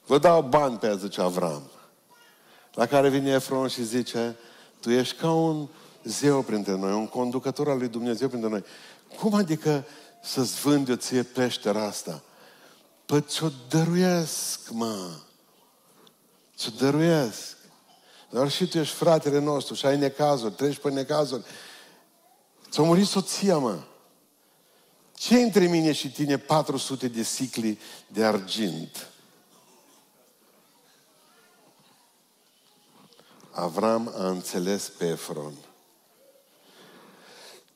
Vă 0.05 0.17
dau 0.17 0.41
bani 0.41 0.77
pe 0.77 0.87
ea, 0.87 0.95
zice 0.95 1.21
Avram. 1.21 1.61
La 2.73 2.85
care 2.85 3.09
vine 3.09 3.31
Efron 3.31 3.67
și 3.67 3.83
zice, 3.83 4.35
tu 4.79 4.89
ești 4.89 5.15
ca 5.15 5.31
un 5.31 5.67
zeu 6.03 6.41
printre 6.41 6.75
noi, 6.75 6.93
un 6.93 7.07
conducător 7.07 7.69
al 7.69 7.77
lui 7.77 7.87
Dumnezeu 7.87 8.27
printre 8.27 8.49
noi. 8.49 8.63
Cum 9.19 9.33
adică 9.33 9.85
să-ți 10.21 10.59
vând 10.61 10.89
eu 10.89 10.95
ție 10.95 11.23
peștera 11.23 11.83
asta? 11.83 12.21
Păi 13.05 13.21
ți-o 13.21 13.47
dăruiesc, 13.69 14.69
mă. 14.69 15.09
Ți-o 16.61 16.71
dăruiesc. 16.77 17.57
Dar 18.29 18.51
și 18.51 18.67
tu 18.67 18.77
ești 18.77 18.95
fratele 18.95 19.39
nostru 19.39 19.73
și 19.73 19.85
ai 19.85 19.97
necazuri, 19.97 20.53
treci 20.53 20.77
pe 20.77 20.89
necazuri. 20.89 21.43
Ți-a 22.69 22.83
murit 22.83 23.07
soția, 23.07 23.57
mă. 23.57 23.79
Ce 25.13 25.39
între 25.39 25.67
mine 25.67 25.91
și 25.91 26.11
tine 26.11 26.37
400 26.37 27.07
de 27.07 27.23
sicli 27.23 27.79
de 28.07 28.25
argint? 28.25 29.09
Avram 33.51 34.13
a 34.15 34.27
înțeles 34.27 34.89
pe 34.89 35.05
Efron. 35.05 35.53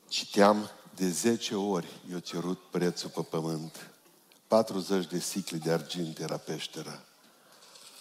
Citeam 0.08 0.70
de 0.96 1.10
10 1.10 1.56
ori, 1.56 1.88
i-a 2.12 2.20
cerut 2.20 2.60
prețul 2.72 3.10
pe 3.10 3.22
pământ. 3.22 3.92
40 4.48 5.06
de 5.06 5.20
sicli 5.20 5.60
de 5.60 5.72
argint 5.72 6.20
era 6.20 6.38
peștera. 6.38 7.04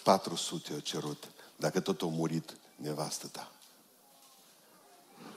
400 0.05 0.73
i-a 0.73 0.81
cerut, 0.81 1.29
dacă 1.57 1.81
tot 1.81 2.03
a 2.03 2.07
murit 2.07 2.57
nevastă 2.77 3.27
ta. 3.27 3.53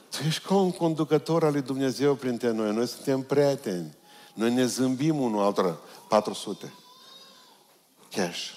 Tu 0.09 0.23
ești 0.23 0.45
ca 0.45 0.55
un 0.55 0.71
conducător 0.71 1.43
al 1.43 1.51
lui 1.51 1.61
Dumnezeu 1.61 2.15
printre 2.15 2.51
noi. 2.51 2.73
Noi 2.73 2.87
suntem 2.87 3.21
prieteni. 3.21 3.95
Noi 4.33 4.53
ne 4.53 4.65
zâmbim 4.65 5.21
unul 5.21 5.43
altora. 5.43 5.77
400. 6.09 6.73
Cash. 8.11 8.49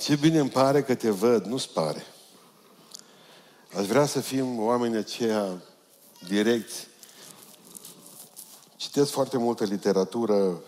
Ce 0.00 0.16
bine 0.16 0.38
îmi 0.38 0.50
pare 0.50 0.82
că 0.82 0.94
te 0.94 1.10
văd, 1.10 1.44
nu-ți 1.44 1.68
pare. 1.68 2.06
Aș 3.76 3.86
vrea 3.86 4.06
să 4.06 4.20
fim 4.20 4.60
oameni 4.60 4.96
aceia 4.96 5.62
direcți. 6.26 6.86
Citesc 8.76 9.10
foarte 9.10 9.38
multă 9.38 9.64
literatură 9.64 10.62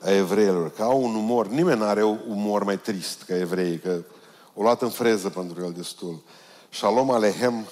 a 0.00 0.10
evreilor, 0.10 0.70
că 0.70 0.82
au 0.82 1.02
un 1.02 1.14
umor. 1.14 1.48
Nimeni 1.48 1.78
nu 1.78 1.84
are 1.84 2.04
un 2.04 2.18
umor 2.28 2.64
mai 2.64 2.78
trist 2.78 3.22
ca 3.22 3.36
evrei, 3.36 3.78
că 3.78 4.02
o 4.54 4.62
luat 4.62 4.82
în 4.82 4.90
freză 4.90 5.28
pentru 5.28 5.64
el 5.64 5.72
destul. 5.72 6.22
Shalom 6.70 7.10
Alehem 7.10 7.66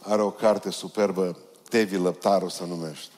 are 0.00 0.22
o 0.22 0.30
carte 0.30 0.70
superbă, 0.70 1.36
Tevi 1.68 1.96
Lăptaru 1.96 2.48
se 2.48 2.66
numește. 2.66 3.12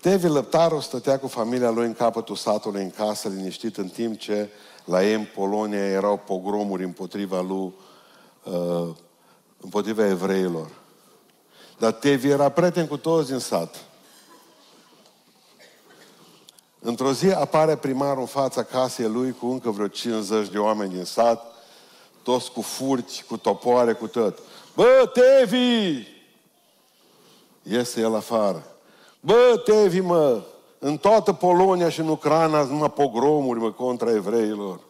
Tevi 0.00 0.26
Lăptaru 0.26 0.80
stătea 0.80 1.18
cu 1.18 1.26
familia 1.26 1.70
lui 1.70 1.86
în 1.86 1.94
capătul 1.94 2.36
satului, 2.36 2.82
în 2.82 2.90
casă, 2.90 3.28
liniștit, 3.28 3.76
în 3.76 3.88
timp 3.88 4.18
ce 4.18 4.48
la 4.84 5.04
ei 5.04 5.14
în 5.14 5.26
Polonia 5.34 5.84
erau 5.84 6.16
pogromuri 6.16 6.84
împotriva 6.84 7.40
lui, 7.40 7.74
uh, 8.44 8.94
împotriva 9.60 10.06
evreilor. 10.06 10.70
Dar 11.78 11.92
Tevi 11.92 12.28
era 12.28 12.48
prieten 12.48 12.86
cu 12.86 12.96
toți 12.96 13.30
din 13.30 13.38
sat. 13.38 13.89
Într-o 16.82 17.12
zi 17.12 17.30
apare 17.30 17.76
primarul 17.76 18.20
în 18.20 18.26
fața 18.26 18.62
casei 18.62 19.08
lui 19.08 19.32
cu 19.40 19.46
încă 19.46 19.70
vreo 19.70 19.86
50 19.86 20.48
de 20.48 20.58
oameni 20.58 20.92
din 20.92 21.04
sat, 21.04 21.44
toți 22.22 22.52
cu 22.52 22.60
furci, 22.60 23.22
cu 23.22 23.36
topoare, 23.36 23.92
cu 23.92 24.06
tot. 24.06 24.38
Bă, 24.74 25.10
Tevi! 25.12 26.06
Iese 27.62 28.00
el 28.00 28.16
afară. 28.16 28.66
Bă, 29.20 29.62
Tevi, 29.64 30.00
mă, 30.00 30.42
în 30.78 30.96
toată 30.96 31.32
Polonia 31.32 31.88
și 31.88 32.00
în 32.00 32.08
Ucraina 32.08 32.58
sunt 32.58 32.70
numai 32.70 32.90
pogromuri, 32.90 33.60
mă, 33.60 33.72
contra 33.72 34.10
evreilor. 34.10 34.80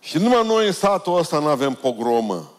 Și 0.00 0.18
numai 0.18 0.46
noi 0.46 0.66
în 0.66 0.72
satul 0.72 1.18
ăsta 1.18 1.38
nu 1.38 1.46
avem 1.46 1.74
pogromă. 1.74 2.50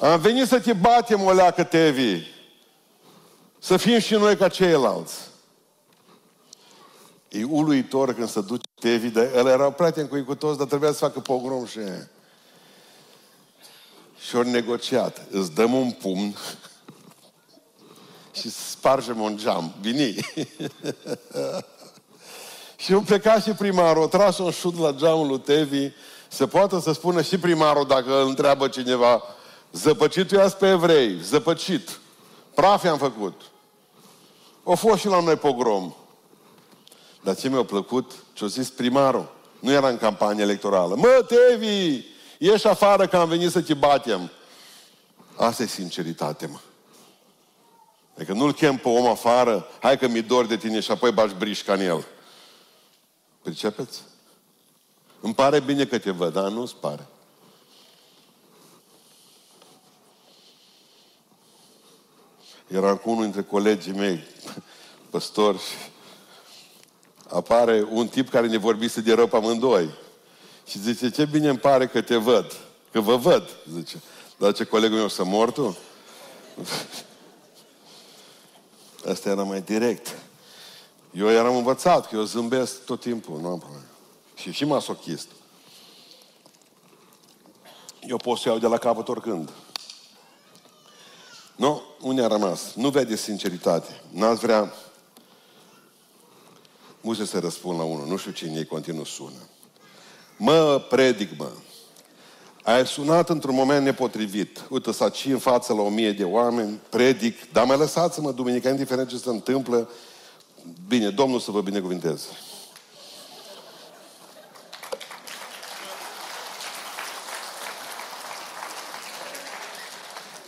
Am 0.00 0.20
venit 0.20 0.46
să 0.46 0.60
te 0.60 0.72
batem, 0.72 1.22
o 1.22 1.32
leacă, 1.32 1.64
Tevi. 1.64 2.22
Să 3.58 3.76
fim 3.76 3.98
și 3.98 4.14
noi 4.14 4.36
ca 4.36 4.48
ceilalți. 4.48 5.27
E 7.28 7.44
uluitor 7.44 8.14
când 8.14 8.28
se 8.28 8.40
duce 8.40 8.68
Tevi, 8.80 9.08
dar 9.08 9.24
el 9.34 9.46
era 9.46 9.70
prieten 9.70 10.06
cu 10.08 10.16
ei 10.16 10.24
cu 10.24 10.34
toți, 10.34 10.58
dar 10.58 10.66
trebuia 10.66 10.92
să 10.92 10.98
facă 10.98 11.20
pogrom 11.20 11.66
și 11.66 11.78
Și 14.26 14.36
ori 14.36 14.48
negociat. 14.48 15.26
Îți 15.30 15.52
dăm 15.52 15.72
un 15.72 15.90
pumn 15.90 16.36
și 18.38 18.50
spargem 18.50 19.20
un 19.20 19.36
geam. 19.36 19.74
Vini. 19.80 20.14
și 22.76 22.92
eu 22.92 23.00
pleca 23.00 23.40
și 23.40 23.50
primarul, 23.50 24.02
a 24.02 24.06
tras 24.06 24.38
un 24.38 24.50
șut 24.50 24.78
la 24.78 24.92
geamul 24.92 25.26
lui 25.26 25.40
Tevi, 25.40 25.90
se 26.28 26.46
poate 26.46 26.80
să 26.80 26.92
spună 26.92 27.22
și 27.22 27.38
primarul 27.38 27.86
dacă 27.86 28.20
îl 28.20 28.28
întreabă 28.28 28.68
cineva, 28.68 29.22
zăpăcit 29.72 30.28
pe 30.58 30.68
evrei, 30.68 31.20
zăpăcit. 31.22 32.00
Prafe 32.54 32.88
am 32.88 32.98
făcut. 32.98 33.40
O 34.62 34.74
fost 34.74 35.00
și 35.00 35.06
la 35.06 35.20
noi 35.20 35.36
pogrom. 35.36 35.94
Dar 37.22 37.36
ce 37.36 37.48
mi-a 37.48 37.64
plăcut, 37.64 38.12
ce-a 38.32 38.46
zis 38.46 38.70
primarul, 38.70 39.32
nu 39.60 39.70
era 39.72 39.88
în 39.88 39.98
campanie 39.98 40.42
electorală. 40.42 40.94
Mă, 40.94 41.26
Tevi, 41.28 42.04
ieși 42.38 42.66
afară 42.66 43.06
că 43.06 43.16
am 43.16 43.28
venit 43.28 43.50
să 43.50 43.62
te 43.62 43.74
batem. 43.74 44.30
Asta 45.36 45.62
e 45.62 45.66
sinceritate, 45.66 46.46
mă. 46.46 46.58
Adică 48.14 48.32
nu-l 48.32 48.52
chem 48.52 48.76
pe 48.76 48.88
om 48.88 49.06
afară, 49.06 49.66
hai 49.80 49.98
că 49.98 50.08
mi 50.08 50.22
dor 50.22 50.46
de 50.46 50.56
tine 50.56 50.80
și 50.80 50.90
apoi 50.90 51.12
bași 51.12 51.34
brișca 51.34 51.72
în 51.72 51.80
el. 51.80 52.06
Pricepeți? 53.42 54.02
Îmi 55.20 55.34
pare 55.34 55.60
bine 55.60 55.84
că 55.84 55.98
te 55.98 56.10
văd, 56.10 56.32
dar 56.32 56.48
nu-ți 56.48 56.76
pare. 56.76 57.06
Era 62.66 62.96
cu 62.96 63.10
unul 63.10 63.22
dintre 63.22 63.42
colegii 63.42 63.92
mei, 63.92 64.24
păstori, 65.10 65.58
și 65.58 65.74
apare 67.28 67.86
un 67.90 68.08
tip 68.08 68.28
care 68.28 68.46
ne 68.46 68.56
vorbise 68.56 69.00
de 69.00 69.14
rău 69.14 69.26
pe 69.26 69.36
amândoi. 69.36 69.90
Și 70.66 70.78
zice, 70.78 71.10
ce 71.10 71.24
bine 71.24 71.48
îmi 71.48 71.58
pare 71.58 71.86
că 71.86 72.00
te 72.00 72.16
văd. 72.16 72.56
Că 72.92 73.00
vă 73.00 73.16
văd, 73.16 73.48
zice. 73.74 74.02
Dar 74.36 74.52
ce 74.52 74.64
colegul 74.64 74.96
meu 74.96 75.08
să 75.08 75.24
mor 75.24 75.50
tu? 75.50 75.76
Asta 79.08 79.28
era 79.28 79.42
mai 79.42 79.60
direct. 79.60 80.16
Eu 81.10 81.30
eram 81.30 81.56
învățat 81.56 82.08
că 82.08 82.16
eu 82.16 82.22
zâmbesc 82.22 82.84
tot 82.84 83.00
timpul, 83.00 83.40
nu 83.40 83.48
am 83.48 83.58
probleme. 83.58 83.86
Și 84.34 84.52
și 84.52 84.64
masochist. 84.64 85.28
Eu 88.00 88.16
pot 88.16 88.38
să 88.38 88.48
iau 88.48 88.58
de 88.58 88.66
la 88.66 88.78
capăt 88.78 89.08
oricând. 89.08 89.50
Nu? 91.56 91.82
Unde 92.00 92.22
a 92.22 92.26
rămas? 92.26 92.72
Nu 92.74 92.88
vede 92.88 93.16
sinceritate. 93.16 94.00
N-ați 94.10 94.40
vrea... 94.40 94.72
Muze 97.08 97.24
să 97.24 97.38
răspund 97.38 97.78
la 97.78 97.84
unul. 97.84 98.06
Nu 98.06 98.16
știu 98.16 98.30
cine 98.30 98.58
e, 98.58 98.64
continuu 98.64 99.04
sună. 99.04 99.48
Mă, 100.36 100.84
predic, 100.88 101.38
mă. 101.38 101.50
Ai 102.62 102.86
sunat 102.86 103.28
într-un 103.28 103.54
moment 103.54 103.84
nepotrivit. 103.84 104.66
Uite, 104.68 104.92
să 104.92 105.08
ci 105.08 105.24
în 105.24 105.38
față 105.38 105.72
la 105.72 105.80
o 105.80 105.88
mie 105.88 106.12
de 106.12 106.24
oameni, 106.24 106.80
predic, 106.88 107.52
dar 107.52 107.64
mai 107.64 107.76
lăsați-mă 107.76 108.32
duminica, 108.32 108.68
indiferent 108.68 109.08
ce 109.08 109.16
se 109.16 109.28
întâmplă. 109.28 109.90
Bine, 110.88 111.10
Domnul 111.10 111.40
să 111.40 111.50
vă 111.50 111.60
binecuvinteze. 111.60 112.26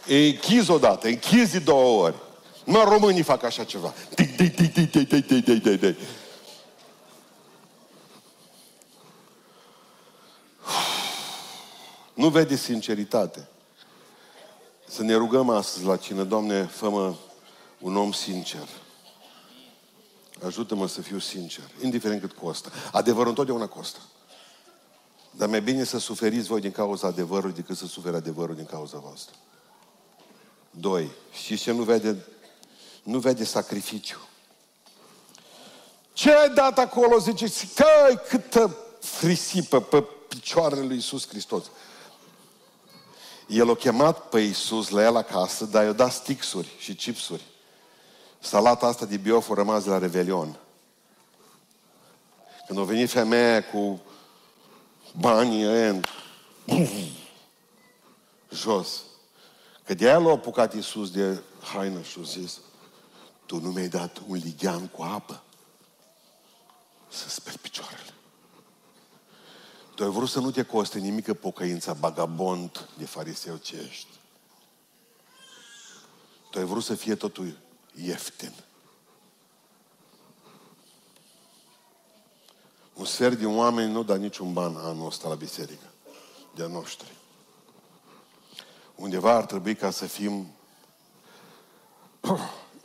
E 0.06 0.26
închis 0.26 0.68
odată, 0.68 1.08
e 1.08 1.10
închis 1.10 1.52
de 1.52 1.58
două 1.58 2.04
ori. 2.04 2.14
Numai 2.64 2.84
românii 2.84 3.22
fac 3.22 3.42
așa 3.42 3.64
ceva. 3.64 3.94
Nu 12.20 12.28
vede 12.28 12.56
sinceritate. 12.56 13.48
Să 14.88 15.02
ne 15.02 15.14
rugăm 15.14 15.48
astăzi 15.48 15.84
la 15.84 15.96
cine, 15.96 16.24
Doamne, 16.24 16.64
fă 16.64 17.14
un 17.78 17.96
om 17.96 18.12
sincer. 18.12 18.68
Ajută-mă 20.44 20.88
să 20.88 21.02
fiu 21.02 21.18
sincer, 21.18 21.64
indiferent 21.82 22.20
cât 22.20 22.32
costă. 22.32 22.70
Adevărul 22.92 23.28
întotdeauna 23.28 23.66
costă. 23.66 23.98
Dar 25.30 25.48
mai 25.48 25.62
bine 25.62 25.84
să 25.84 25.98
suferiți 25.98 26.48
voi 26.48 26.60
din 26.60 26.70
cauza 26.70 27.06
adevărului 27.06 27.54
decât 27.54 27.76
să 27.76 27.86
suferi 27.86 28.16
adevărul 28.16 28.54
din 28.54 28.66
cauza 28.66 28.98
voastră. 28.98 29.34
Doi. 30.70 31.10
Și 31.44 31.56
ce 31.56 31.72
nu 31.72 31.82
vede? 31.82 32.24
Nu 33.02 33.18
vede 33.18 33.44
sacrificiu. 33.44 34.18
Ce 36.12 36.32
ai 36.32 36.50
dat 36.50 36.78
acolo? 36.78 37.18
Zice, 37.18 37.46
că 37.74 38.22
câtă 38.28 38.76
frisipă 39.00 39.80
pe 39.80 40.04
picioarele 40.28 40.84
lui 40.84 40.94
Iisus 40.94 41.28
Hristos. 41.28 41.64
El 43.50 43.70
a 43.70 43.74
chemat 43.74 44.28
pe 44.28 44.40
Iisus 44.40 44.88
la 44.88 45.02
el 45.02 45.16
acasă, 45.16 45.64
dar 45.64 45.84
i-a 45.84 45.92
dat 45.92 46.12
stixuri 46.12 46.68
și 46.78 46.94
chipsuri. 46.94 47.42
Salata 48.38 48.86
asta 48.86 49.04
de 49.04 49.16
biof 49.16 49.50
a 49.50 49.54
rămas 49.54 49.84
de 49.84 49.90
la 49.90 49.98
Revelion. 49.98 50.58
Când 52.66 52.78
a 52.78 52.82
venit 52.82 53.10
femeia 53.10 53.64
cu 53.64 54.00
banii 55.18 55.62
în 55.62 56.02
jos. 58.50 59.02
Că 59.84 59.94
de 59.94 60.06
aia 60.06 60.18
l-a 60.18 60.30
apucat 60.30 60.74
Iisus 60.74 61.10
de 61.10 61.42
haină 61.72 62.02
și 62.02 62.18
a 62.20 62.22
zis, 62.22 62.58
tu 63.46 63.60
nu 63.60 63.70
mi-ai 63.70 63.88
dat 63.88 64.18
un 64.26 64.36
lighean 64.36 64.86
cu 64.86 65.02
apă 65.02 65.42
să 67.08 67.28
speli 67.28 67.56
picioarele. 67.60 68.14
Tu 70.00 70.06
ai 70.06 70.12
vrut 70.12 70.28
să 70.28 70.40
nu 70.40 70.50
te 70.50 70.62
coste 70.62 70.98
nimică 70.98 71.34
pocăința 71.34 71.92
bagabond 71.92 72.88
de 72.98 73.04
fariseu 73.04 73.56
ce 73.56 73.86
ești. 73.88 74.08
Tu 76.50 76.58
ai 76.58 76.64
vrut 76.64 76.82
să 76.82 76.94
fie 76.94 77.14
totul 77.14 77.58
ieftin. 77.94 78.52
Un 82.94 83.04
sfert 83.04 83.38
din 83.38 83.56
oameni 83.56 83.92
nu 83.92 84.02
da 84.02 84.16
niciun 84.16 84.52
ban 84.52 84.76
anul 84.76 85.06
ăsta 85.06 85.28
la 85.28 85.34
biserică. 85.34 85.86
De-a 86.54 86.66
noștri. 86.66 87.12
Undeva 88.94 89.34
ar 89.34 89.44
trebui 89.44 89.74
ca 89.74 89.90
să 89.90 90.06
fim... 90.06 90.46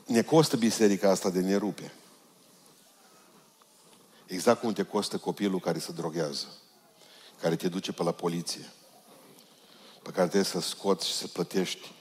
Ne 0.06 0.22
costă 0.22 0.58
biserica 0.58 1.10
asta 1.10 1.30
de 1.30 1.40
ne 1.40 1.56
rupe. 1.56 1.94
Exact 4.26 4.60
cum 4.60 4.74
te 4.74 4.84
costă 4.84 5.18
copilul 5.18 5.60
care 5.60 5.80
se 5.80 5.92
droghează, 5.92 6.48
care 7.42 7.56
te 7.56 7.68
duce 7.68 7.92
pe 7.92 8.04
la 8.04 8.12
poliție, 8.12 8.72
pe 10.04 10.12
care 10.12 10.28
trebuie 10.28 10.44
să 10.44 10.60
scoți 10.60 11.08
și 11.08 11.14
să 11.14 11.28
plătești 11.28 11.92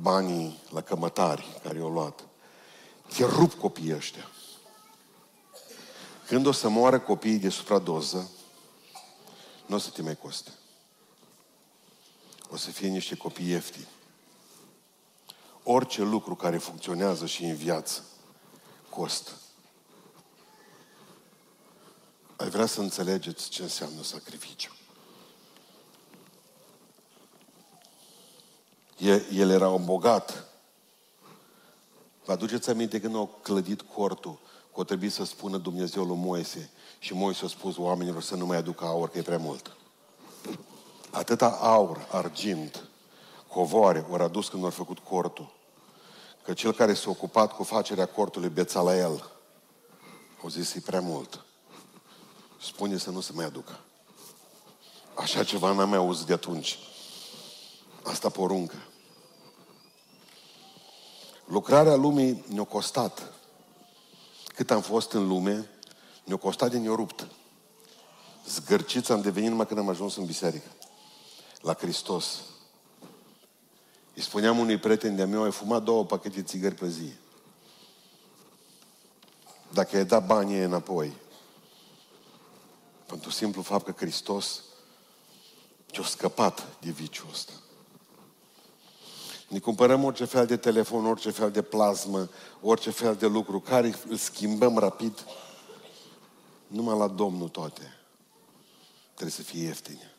banii 0.00 0.60
la 0.70 0.80
cămătari 0.80 1.60
care 1.62 1.78
i-au 1.78 1.90
luat. 1.90 2.24
Te 3.16 3.24
rup 3.24 3.54
copiii 3.54 3.94
ăștia. 3.94 4.28
Când 6.26 6.46
o 6.46 6.52
să 6.52 6.68
moară 6.68 7.00
copiii 7.00 7.38
de 7.38 7.48
supradoză, 7.48 8.30
nu 9.66 9.74
o 9.74 9.78
să 9.78 9.90
te 9.90 10.02
mai 10.02 10.16
coste. 10.16 10.50
O 12.50 12.56
să 12.56 12.70
fie 12.70 12.88
niște 12.88 13.16
copii 13.16 13.48
ieftini. 13.48 13.88
Orice 15.62 16.02
lucru 16.02 16.34
care 16.34 16.58
funcționează 16.58 17.26
și 17.26 17.44
în 17.44 17.54
viață 17.54 18.04
costă. 18.88 19.30
Ai 22.36 22.43
vrea 22.54 22.66
să 22.66 22.80
înțelegeți 22.80 23.48
ce 23.48 23.62
înseamnă 23.62 24.02
sacrificiu. 24.02 24.72
El 29.32 29.50
era 29.50 29.68
un 29.68 29.84
bogat. 29.84 30.44
Vă 32.24 32.32
aduceți 32.32 32.70
aminte 32.70 33.00
când 33.00 33.14
au 33.14 33.38
clădit 33.42 33.82
cortul, 33.82 34.38
că 34.74 34.80
o 34.80 34.84
trebuie 34.84 35.10
să 35.10 35.24
spună 35.24 35.56
Dumnezeu 35.56 36.04
lui 36.04 36.16
Moise 36.16 36.70
și 36.98 37.14
Moise 37.14 37.44
a 37.44 37.48
spus 37.48 37.76
oamenilor 37.76 38.22
să 38.22 38.34
nu 38.34 38.46
mai 38.46 38.56
aducă 38.56 38.84
aur, 38.84 39.08
că 39.08 39.18
e 39.18 39.22
prea 39.22 39.38
mult. 39.38 39.76
Atâta 41.10 41.48
aur, 41.48 42.08
argint, 42.10 42.84
covoare 43.48 44.06
au 44.10 44.14
adus 44.14 44.48
când 44.48 44.64
au 44.64 44.70
făcut 44.70 44.98
cortul. 44.98 45.54
Că 46.42 46.52
cel 46.52 46.72
care 46.72 46.94
s-a 46.94 47.10
ocupat 47.10 47.52
cu 47.52 47.62
facerea 47.62 48.06
cortului 48.06 48.48
Bețalael, 48.48 49.30
au 50.42 50.48
zis, 50.48 50.74
e 50.74 50.80
prea 50.80 51.00
mult. 51.00 51.44
Spune 52.64 52.96
să 52.96 53.10
nu 53.10 53.20
se 53.20 53.32
mai 53.32 53.44
aducă. 53.44 53.80
Așa 55.14 55.44
ceva 55.44 55.72
n-am 55.72 55.88
mai 55.88 55.98
auzit 55.98 56.26
de 56.26 56.32
atunci. 56.32 56.78
Asta 58.02 58.28
poruncă. 58.28 58.76
Lucrarea 61.44 61.94
lumii 61.94 62.44
ne-a 62.48 62.64
costat. 62.64 63.32
Cât 64.46 64.70
am 64.70 64.80
fost 64.80 65.12
în 65.12 65.28
lume, 65.28 65.70
ne-a 66.24 66.36
costat 66.36 66.70
de 66.70 66.78
ne-a 66.78 66.94
rupt. 66.94 67.26
Zgârciți 68.48 69.12
am 69.12 69.20
devenit 69.20 69.50
numai 69.50 69.66
când 69.66 69.78
am 69.78 69.88
ajuns 69.88 70.16
în 70.16 70.24
biserică. 70.24 70.68
La 71.60 71.74
Hristos. 71.74 72.40
Îi 74.14 74.22
spuneam 74.22 74.58
unui 74.58 74.78
prieten 74.78 75.16
de-a 75.16 75.26
meu, 75.26 75.42
ai 75.42 75.52
fumat 75.52 75.82
două 75.82 76.04
pachete 76.04 76.42
țigări 76.42 76.74
pe 76.74 76.88
zi. 76.88 77.12
Dacă 79.72 79.96
ai 79.96 80.04
dat 80.04 80.26
banii 80.26 80.58
înapoi, 80.58 81.12
pentru 83.14 83.32
simplu 83.32 83.62
fapt 83.62 83.84
că 83.84 83.94
Hristos 83.96 84.62
ce-a 85.86 86.04
scăpat 86.04 86.78
de 86.80 86.90
viciul 86.90 87.28
ăsta. 87.30 87.52
Ne 89.48 89.58
cumpărăm 89.58 90.04
orice 90.04 90.24
fel 90.24 90.46
de 90.46 90.56
telefon, 90.56 91.06
orice 91.06 91.30
fel 91.30 91.50
de 91.50 91.62
plasmă, 91.62 92.28
orice 92.60 92.90
fel 92.90 93.14
de 93.14 93.26
lucru, 93.26 93.60
care 93.60 93.94
îl 94.08 94.16
schimbăm 94.16 94.78
rapid. 94.78 95.26
Numai 96.66 96.98
la 96.98 97.08
Domnul 97.08 97.48
toate. 97.48 97.96
Trebuie 99.04 99.30
să 99.30 99.42
fie 99.42 99.62
ieftine. 99.62 100.14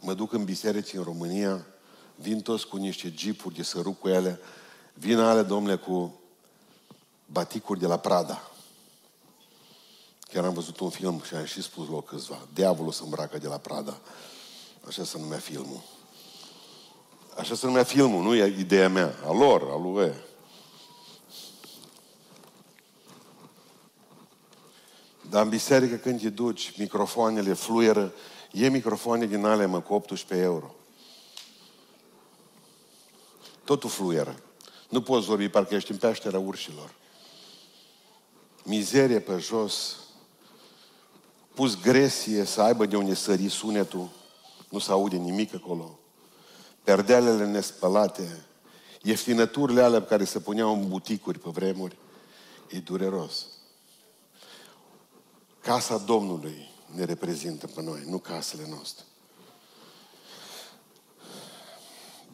Mă 0.00 0.14
duc 0.14 0.32
în 0.32 0.44
biserici 0.44 0.92
în 0.92 1.02
România, 1.02 1.66
vin 2.14 2.40
toți 2.40 2.66
cu 2.66 2.76
niște 2.76 3.12
jeepuri 3.16 3.54
de 3.54 3.62
săruc 3.62 3.98
cu 3.98 4.08
ele, 4.08 4.40
vin 4.94 5.18
ale, 5.18 5.42
domnule, 5.42 5.76
cu 5.76 6.20
baticuri 7.26 7.80
de 7.80 7.86
la 7.86 7.98
Prada. 7.98 8.50
Chiar 10.32 10.44
am 10.44 10.52
văzut 10.52 10.80
un 10.80 10.90
film 10.90 11.22
și 11.26 11.34
am 11.34 11.44
și 11.44 11.62
spus 11.62 11.88
la 11.88 12.00
câțiva. 12.00 12.38
Diavolul 12.54 12.92
se 12.92 13.02
îmbracă 13.04 13.38
de 13.38 13.46
la 13.46 13.56
Prada. 13.56 13.98
Așa 14.86 15.04
se 15.04 15.18
numea 15.18 15.38
filmul. 15.38 15.82
Așa 17.38 17.54
se 17.54 17.66
numea 17.66 17.84
filmul, 17.84 18.22
nu 18.22 18.34
e 18.34 18.56
ideea 18.58 18.88
mea. 18.88 19.14
A 19.26 19.32
lor, 19.32 19.62
a 19.62 19.78
lui 19.78 20.12
Dar 25.30 25.42
în 25.42 25.48
biserică 25.48 25.96
când 25.96 26.20
te 26.20 26.28
duci, 26.28 26.78
microfoanele 26.78 27.52
fluieră, 27.52 28.12
e 28.52 28.68
microfoane 28.68 29.26
din 29.26 29.44
ale, 29.44 29.66
mă, 29.66 29.80
cu 29.80 29.94
18 29.94 30.46
euro. 30.46 30.74
Totul 33.64 33.90
fluieră. 33.90 34.38
Nu 34.88 35.02
poți 35.02 35.26
vorbi, 35.26 35.48
parcă 35.48 35.74
ești 35.74 35.90
în 35.90 35.96
peștera 35.96 36.38
urșilor. 36.38 36.94
Mizerie 38.64 39.20
pe 39.20 39.38
jos, 39.38 39.96
pus 41.58 41.80
gresie 41.80 42.44
să 42.44 42.60
aibă 42.60 42.86
de 42.86 42.96
unde 42.96 43.14
sări 43.14 43.48
sunetul, 43.48 44.08
nu 44.68 44.78
se 44.78 44.90
aude 44.90 45.16
nimic 45.16 45.54
acolo 45.54 45.98
perdealele 46.84 47.46
nespălate, 47.46 48.46
ieftinăturile 49.02 49.82
alea 49.82 50.02
care 50.02 50.24
se 50.24 50.40
puneau 50.40 50.72
în 50.72 50.88
buticuri 50.88 51.38
pe 51.38 51.50
vremuri, 51.50 51.96
e 52.68 52.78
dureros. 52.78 53.46
Casa 55.60 55.98
Domnului 55.98 56.70
ne 56.94 57.04
reprezintă 57.04 57.66
pe 57.66 57.82
noi, 57.82 58.02
nu 58.06 58.18
casele 58.18 58.66
noastre. 58.68 59.04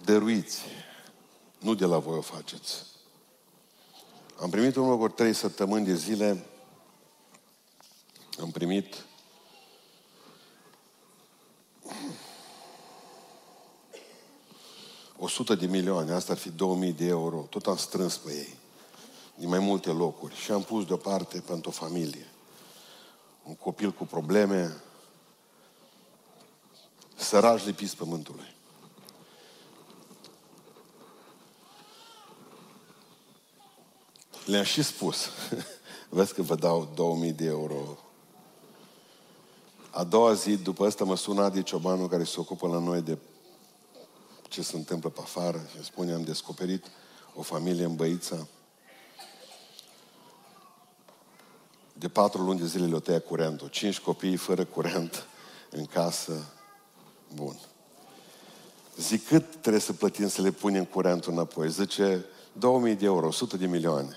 Dăruiți. 0.04 0.60
Nu 1.58 1.74
de 1.74 1.84
la 1.84 1.98
voi 1.98 2.16
o 2.16 2.20
faceți. 2.20 2.86
Am 4.40 4.50
primit 4.50 4.76
în 4.76 4.82
urmă 4.82 5.08
trei 5.08 5.32
săptămâni 5.32 5.84
de 5.84 5.94
zile, 5.94 6.44
am 8.40 8.50
primit 8.50 9.04
o 15.18 15.28
sută 15.28 15.54
de 15.54 15.66
milioane, 15.66 16.12
asta 16.12 16.32
ar 16.32 16.38
fi 16.38 16.50
2000 16.50 16.92
de 16.92 17.04
euro, 17.04 17.46
tot 17.50 17.66
am 17.66 17.76
strâns 17.76 18.16
pe 18.16 18.32
ei, 18.32 18.54
din 19.34 19.48
mai 19.48 19.58
multe 19.58 19.90
locuri 19.90 20.34
și 20.34 20.50
am 20.50 20.62
pus 20.62 20.86
deoparte 20.86 21.40
pentru 21.40 21.68
o 21.68 21.72
familie. 21.72 22.28
Un 23.42 23.54
copil 23.54 23.92
cu 23.92 24.04
probleme, 24.04 24.82
sărași 27.16 27.66
lipiți 27.66 27.96
pământului. 27.96 28.54
Le-am 34.44 34.64
și 34.64 34.82
spus. 34.82 35.28
Vezi 36.08 36.34
că 36.34 36.42
vă 36.42 36.54
dau 36.54 36.88
2000 36.94 37.32
de 37.32 37.44
euro. 37.44 37.98
A 39.96 40.04
doua 40.04 40.32
zi, 40.32 40.56
după 40.56 40.86
asta, 40.86 41.04
mă 41.04 41.16
sună 41.16 41.42
Adi 41.42 41.62
Ciobanul, 41.62 42.08
care 42.08 42.24
se 42.24 42.40
ocupă 42.40 42.66
la 42.66 42.78
noi 42.78 43.00
de 43.00 43.18
ce 44.48 44.62
se 44.62 44.76
întâmplă 44.76 45.08
pe 45.08 45.20
afară 45.22 45.66
și 45.70 45.76
îmi 45.76 45.84
spune, 45.84 46.12
am 46.12 46.22
descoperit 46.22 46.86
o 47.34 47.42
familie 47.42 47.84
în 47.84 47.96
Băița. 47.96 48.46
De 51.92 52.08
patru 52.08 52.42
luni 52.42 52.58
de 52.58 52.66
zile 52.66 52.86
le-o 52.86 52.98
tăia 52.98 53.20
curentul. 53.20 53.68
Cinci 53.68 54.00
copii 54.00 54.36
fără 54.36 54.64
curent 54.64 55.26
în 55.70 55.86
casă. 55.86 56.52
Bun. 57.34 57.58
Zic, 58.96 59.26
cât 59.26 59.50
trebuie 59.50 59.80
să 59.80 59.92
plătim 59.92 60.28
să 60.28 60.42
le 60.42 60.50
punem 60.50 60.84
curentul 60.84 61.32
înapoi? 61.32 61.70
Zice, 61.70 62.24
2000 62.52 62.94
de 62.94 63.04
euro, 63.04 63.26
100 63.26 63.56
de 63.56 63.66
milioane. 63.66 64.16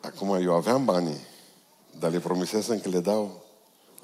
Acum 0.00 0.34
eu 0.34 0.54
aveam 0.54 0.84
banii, 0.84 1.20
dar 1.98 2.10
le 2.10 2.18
promisesem 2.18 2.80
că 2.80 2.88
le 2.88 3.00
dau 3.00 3.48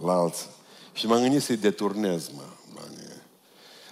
la 0.04 0.12
alții. 0.12 0.46
Și 0.92 1.06
m-am 1.06 1.20
gândit 1.20 1.42
să-i 1.42 1.56
deturnez, 1.56 2.28
mă, 2.28 2.42
banii. 2.74 3.22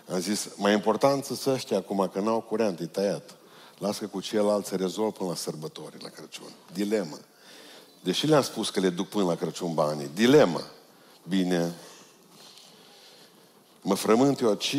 Am 0.09 0.19
zis, 0.19 0.49
mai 0.57 0.73
important 0.73 1.25
să 1.25 1.51
ăștia 1.51 1.77
acum, 1.77 2.11
că 2.13 2.21
n-au 2.21 2.41
curent, 2.41 2.81
e 2.81 2.87
tăiat. 2.87 3.37
Lasă 3.79 3.99
că 4.01 4.07
cu 4.07 4.21
ceilalți 4.21 4.69
se 4.69 4.77
rezolv 4.77 5.13
până 5.13 5.29
la 5.29 5.35
sărbători, 5.35 6.03
la 6.03 6.09
Crăciun. 6.09 6.53
Dilemă. 6.73 7.19
Deși 8.03 8.27
le-am 8.27 8.43
spus 8.43 8.71
că 8.71 8.81
le 8.81 8.89
duc 8.89 9.09
până 9.09 9.25
la 9.25 9.35
Crăciun 9.35 9.75
banii. 9.75 10.11
Dilemă. 10.15 10.61
Bine. 11.29 11.75
Mă 13.83 13.95
frământ 13.95 14.41
eu, 14.41 14.55
ci... 14.55 14.77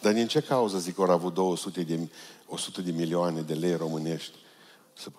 Dar 0.00 0.12
din 0.12 0.26
ce 0.26 0.40
cauză, 0.40 0.78
zic, 0.78 0.98
au 0.98 1.10
avut 1.10 1.34
200 1.34 1.82
de, 1.82 2.08
100 2.46 2.80
de 2.80 2.90
milioane 2.90 3.40
de 3.40 3.54
lei 3.54 3.74
românești? 3.74 4.32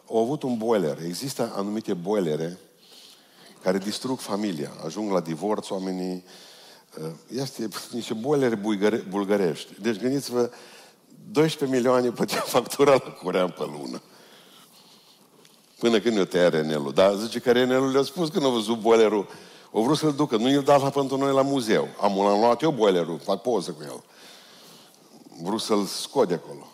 Au 0.10 0.18
avut 0.18 0.44
un 0.44 0.58
boiler. 0.58 0.98
Există 1.04 1.54
anumite 1.56 1.94
boilere 1.94 2.60
care 3.64 3.78
distrug 3.78 4.20
familia. 4.20 4.72
Ajung 4.86 5.12
la 5.12 5.20
divorț 5.20 5.70
oamenii. 5.70 6.24
Uh, 6.98 7.06
este 7.28 7.68
niște 7.92 8.14
boilere 8.14 8.60
bulgărești. 9.10 9.82
Deci 9.82 10.00
gândiți-vă, 10.00 10.50
12 11.32 11.78
milioane 11.78 12.12
plătea 12.12 12.40
factura 12.40 12.92
la 12.92 13.12
curent 13.12 13.54
pe 13.54 13.64
lună. 13.64 14.02
Până 15.80 16.00
când 16.00 16.18
eu 16.18 16.24
tăia 16.24 16.50
Renelul. 16.50 16.94
Dar 16.94 17.16
zice 17.16 17.40
că 17.40 17.52
Renelul 17.52 17.92
le-a 17.92 18.04
spus 18.04 18.30
că 18.30 18.40
nu 18.40 18.48
a 18.48 18.50
văzut 18.50 18.80
boilerul. 18.80 19.28
O 19.72 19.84
vrut 19.84 19.98
să-l 19.98 20.14
ducă. 20.14 20.38
Nu 20.38 20.50
i-l 20.50 20.64
dat 20.64 20.82
la 20.82 20.90
pentru 20.90 21.18
noi 21.18 21.34
la 21.34 21.42
muzeu. 21.42 21.88
Am, 22.02 22.18
l-am 22.18 22.40
luat 22.40 22.62
eu 22.62 22.72
boilerul, 22.72 23.20
fac 23.20 23.42
poză 23.42 23.72
cu 23.72 23.84
el. 23.84 24.04
Vrut 25.42 25.62
să-l 25.62 25.86
scot 25.86 26.28
de 26.28 26.34
acolo. 26.34 26.68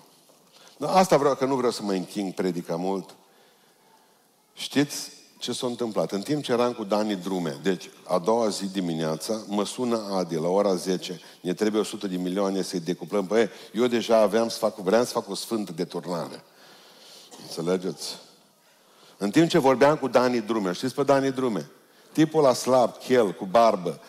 Dar 0.78 0.96
asta 0.96 1.18
vreau, 1.18 1.36
că 1.36 1.46
nu 1.46 1.56
vreau 1.56 1.72
să 1.72 1.84
mă 1.84 1.92
înching 1.92 2.34
predica 2.34 2.76
mult. 2.76 3.16
Știți 4.54 5.12
ce 5.38 5.52
s-a 5.52 5.68
întâmplat? 5.68 6.12
În 6.12 6.22
timp 6.22 6.44
ce 6.44 6.52
eram 6.52 6.74
cu 6.74 6.84
Dani 6.84 7.16
Drume, 7.16 7.60
deci 7.64 7.90
a 8.04 8.20
doua 8.20 8.50
zi 8.50 8.72
dimineața, 8.72 9.42
mă 9.48 9.66
sună 9.66 10.02
Adi 10.12 10.36
la 10.36 10.48
ora 10.48 10.76
10, 10.76 11.22
ne 11.42 11.54
trebuie 11.54 11.82
100 11.82 12.08
de 12.08 12.16
milioane 12.16 12.62
să-i 12.62 12.80
decuplăm 12.80 13.26
pe 13.26 13.40
ei. 13.40 13.50
Eu 13.82 13.88
deja 13.88 14.18
aveam 14.18 14.50
să 14.50 14.58
fac, 14.58 14.78
vreau 14.78 15.04
să 15.04 15.12
fac 15.12 15.30
o 15.30 15.36
sfântă 15.36 15.72
de 15.72 15.84
turnare. 15.84 16.44
Înțelegeți? 17.42 18.16
În 19.18 19.30
timp 19.30 19.50
ce 19.50 19.58
vorbeam 19.58 19.98
cu 19.98 20.08
Dani 20.08 20.42
Drume, 20.42 20.72
știți 20.72 20.96
pe 20.96 21.04
Dani 21.04 21.32
Drume? 21.32 21.70
Tipul 22.12 22.42
la 22.42 22.54
slab, 22.54 22.98
chel, 22.98 23.34
cu 23.34 23.46
barbă. 23.46 24.00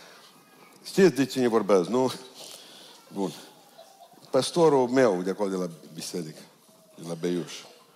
Știți 0.85 1.15
de 1.15 1.25
cine 1.25 1.49
vorbesc, 1.49 1.89
nu? 1.89 2.13
Bun. 3.13 3.33
Pastorul 4.31 4.89
meu 4.89 5.23
de 5.23 5.31
acolo 5.31 5.51
de 5.51 5.57
la 5.57 5.69
biserică 5.95 6.41
de 6.95 7.09
la 7.09 7.15
Beiuș. 7.15 7.53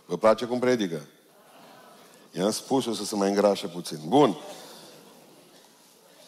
Vă 0.07 0.17
place 0.17 0.45
cum 0.45 0.59
predică? 0.59 1.07
I-am 2.33 2.51
spus 2.51 2.87
o 2.87 2.93
să 2.93 3.05
se 3.05 3.15
mai 3.15 3.29
îngrașe 3.29 3.67
puțin. 3.67 3.99
Bun. 4.07 4.37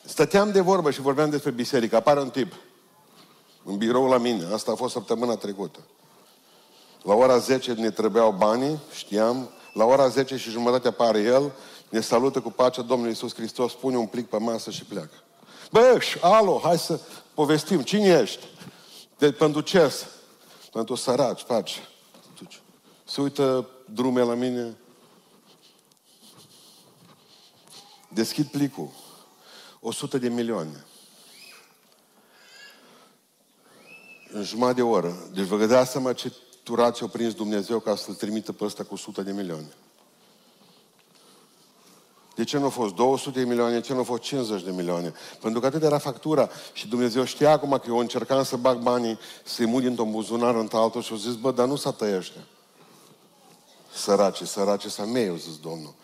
Stăteam 0.04 0.52
de 0.52 0.60
vorbă 0.60 0.90
și 0.90 1.00
vorbeam 1.00 1.30
despre 1.30 1.50
biserică. 1.50 1.96
Apare 1.96 2.20
un 2.20 2.30
tip 2.30 2.52
în 3.64 3.76
birou 3.76 4.08
la 4.08 4.18
mine. 4.18 4.46
Asta 4.52 4.72
a 4.72 4.74
fost 4.74 4.92
săptămâna 4.92 5.36
trecută. 5.36 5.78
La 7.02 7.14
ora 7.14 7.38
10 7.38 7.72
ne 7.72 7.90
trebuiau 7.90 8.32
banii, 8.32 8.78
știam. 8.94 9.48
La 9.72 9.84
ora 9.84 10.08
10 10.08 10.36
și 10.36 10.50
jumătate 10.50 10.88
apare 10.88 11.18
el, 11.18 11.52
ne 11.88 12.00
salută 12.00 12.40
cu 12.40 12.50
pacea 12.50 12.82
Domnului 12.82 13.10
Iisus 13.10 13.34
Hristos, 13.34 13.72
pune 13.72 13.96
un 13.96 14.06
plic 14.06 14.28
pe 14.28 14.38
masă 14.38 14.70
și 14.70 14.84
pleacă. 14.84 15.14
Bă, 15.70 15.98
alo, 16.20 16.60
hai 16.62 16.78
să 16.78 17.00
povestim. 17.34 17.80
Cine 17.80 18.06
ești? 18.06 18.46
De, 19.18 19.32
pentru 19.32 19.60
ce? 19.60 19.92
Pentru 20.72 20.94
săraci, 20.94 21.42
pace. 21.42 21.88
Se 23.04 23.20
uită 23.20 23.68
drume 23.84 24.22
la 24.22 24.34
mine. 24.34 24.76
Deschid 28.14 28.46
plicul. 28.46 28.88
100 29.80 30.18
de 30.18 30.28
milioane. 30.28 30.84
În 34.32 34.42
jumătate 34.42 34.74
de 34.74 34.82
oră. 34.82 35.28
Deci 35.32 35.44
vă 35.44 35.56
gădeați 35.56 35.90
seama 35.90 36.12
ce 36.12 36.32
turați 36.62 37.02
o 37.02 37.06
prins 37.06 37.34
Dumnezeu 37.34 37.78
ca 37.78 37.96
să-l 37.96 38.14
trimită 38.14 38.52
pe 38.52 38.64
ăsta 38.64 38.84
cu 38.84 38.94
100 38.94 39.22
de 39.22 39.32
milioane. 39.32 39.72
De 42.34 42.44
ce 42.44 42.56
nu 42.56 42.64
au 42.64 42.70
fost 42.70 42.94
200 42.94 43.38
de 43.38 43.44
milioane? 43.44 43.74
De 43.74 43.80
ce 43.80 43.92
nu 43.92 43.98
au 43.98 44.04
fost 44.04 44.22
50 44.22 44.62
de 44.62 44.70
milioane? 44.70 45.12
Pentru 45.40 45.60
că 45.60 45.66
atât 45.66 45.82
era 45.82 45.98
factura 45.98 46.48
și 46.72 46.88
Dumnezeu 46.88 47.24
știa 47.24 47.50
acum 47.50 47.70
că 47.70 47.84
eu 47.86 47.98
încercam 47.98 48.42
să 48.42 48.56
bag 48.56 48.78
banii, 48.78 49.18
să-i 49.44 49.66
mut 49.66 49.82
dintr-un 49.82 50.10
buzunar 50.10 50.54
în 50.54 50.68
altul 50.72 51.02
și 51.02 51.12
au 51.12 51.18
zis, 51.18 51.34
bă, 51.34 51.52
dar 51.52 51.66
nu 51.66 51.76
s-a 51.76 51.92
tăiește 51.92 52.38
sărace, 53.94 54.44
sărace 54.44 54.88
să 54.88 55.04
mei, 55.04 55.26
eu 55.26 55.36
zis 55.36 55.56
Domnul. 55.56 55.94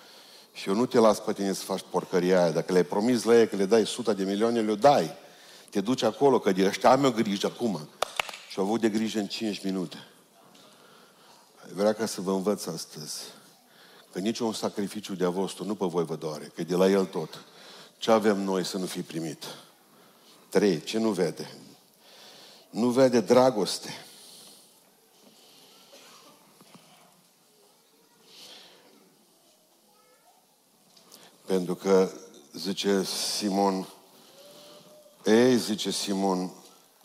Și 0.60 0.68
eu 0.68 0.74
nu 0.74 0.86
te 0.86 0.98
las 0.98 1.18
pe 1.20 1.32
tine 1.32 1.52
să 1.52 1.64
faci 1.64 1.84
porcăria 1.90 2.42
aia. 2.42 2.50
Dacă 2.50 2.72
le-ai 2.72 2.84
promis 2.84 3.22
la 3.22 3.38
ei 3.38 3.48
că 3.48 3.56
le 3.56 3.64
dai 3.64 3.86
suta 3.86 4.12
de 4.12 4.24
milioane, 4.24 4.60
le 4.60 4.74
dai. 4.74 5.10
Te 5.70 5.80
duci 5.80 6.02
acolo, 6.02 6.38
că 6.38 6.52
de 6.52 6.66
ăștia 6.66 6.90
am 6.90 7.04
eu 7.04 7.10
grijă 7.10 7.46
acum. 7.46 7.88
Și 8.50 8.58
au 8.58 8.64
avut 8.64 8.80
de 8.80 8.88
grijă 8.88 9.18
în 9.18 9.26
5 9.26 9.64
minute. 9.64 9.96
Vreau 11.74 11.92
ca 11.92 12.06
să 12.06 12.20
vă 12.20 12.32
învăț 12.32 12.66
astăzi 12.66 13.22
că 14.12 14.18
niciun 14.18 14.52
sacrificiu 14.52 15.14
de-a 15.14 15.28
vostru 15.28 15.64
nu 15.64 15.74
pe 15.74 15.86
voi 15.86 16.04
vă 16.04 16.16
doare, 16.16 16.52
că 16.54 16.62
de 16.62 16.74
la 16.74 16.88
el 16.88 17.04
tot. 17.04 17.44
Ce 17.98 18.10
avem 18.10 18.40
noi 18.40 18.64
să 18.64 18.78
nu 18.78 18.86
fi 18.86 19.02
primit? 19.02 19.44
Trei. 20.48 20.82
Ce 20.82 20.98
nu 20.98 21.10
vede? 21.10 21.50
Nu 22.70 22.88
vede 22.88 23.20
dragoste. 23.20 24.04
Pentru 31.50 31.74
că, 31.74 32.10
zice 32.52 33.02
Simon, 33.04 33.88
ei, 35.24 35.58
zice 35.58 35.90
Simon, 35.90 36.52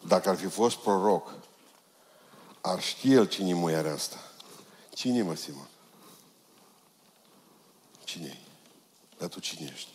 dacă 0.08 0.30
ar 0.30 0.36
fi 0.36 0.46
fost 0.46 0.76
proroc, 0.76 1.34
ar 2.62 2.82
ști 2.82 3.12
el 3.12 3.28
cine 3.28 3.54
muiarea 3.54 3.94
asta. 3.94 4.18
Cine 4.94 5.22
mă, 5.22 5.36
Simon? 5.36 5.68
cine 8.04 8.30
-i? 8.30 8.38
Dar 9.18 9.30
tu 9.30 9.40
cine 9.40 9.70
ești? 9.74 9.90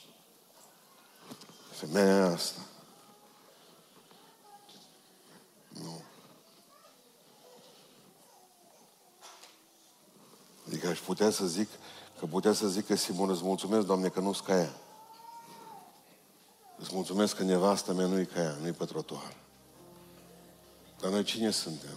Femeia 1.70 2.26
asta. 2.26 2.60
Nu. 5.68 6.02
Adică 10.66 10.88
aș 10.88 10.98
putea 10.98 11.30
să 11.30 11.46
zic 11.46 11.68
Că 12.20 12.26
putea 12.26 12.52
să 12.52 12.68
zică 12.68 12.94
Simon, 12.94 13.30
îți 13.30 13.44
mulțumesc, 13.44 13.86
Doamne, 13.86 14.08
că 14.08 14.20
nu-s 14.20 14.40
ca 14.40 14.58
ea. 14.58 14.74
Îți 16.78 16.90
mulțumesc 16.92 17.36
că 17.36 17.42
nevasta 17.42 17.92
mea 17.92 18.06
nu-i 18.06 18.26
ca 18.26 18.40
ea, 18.40 18.56
nu-i 18.60 18.72
pe 18.72 18.84
trotuar. 18.84 19.36
Dar 21.00 21.10
noi 21.10 21.22
cine 21.22 21.50
suntem? 21.50 21.96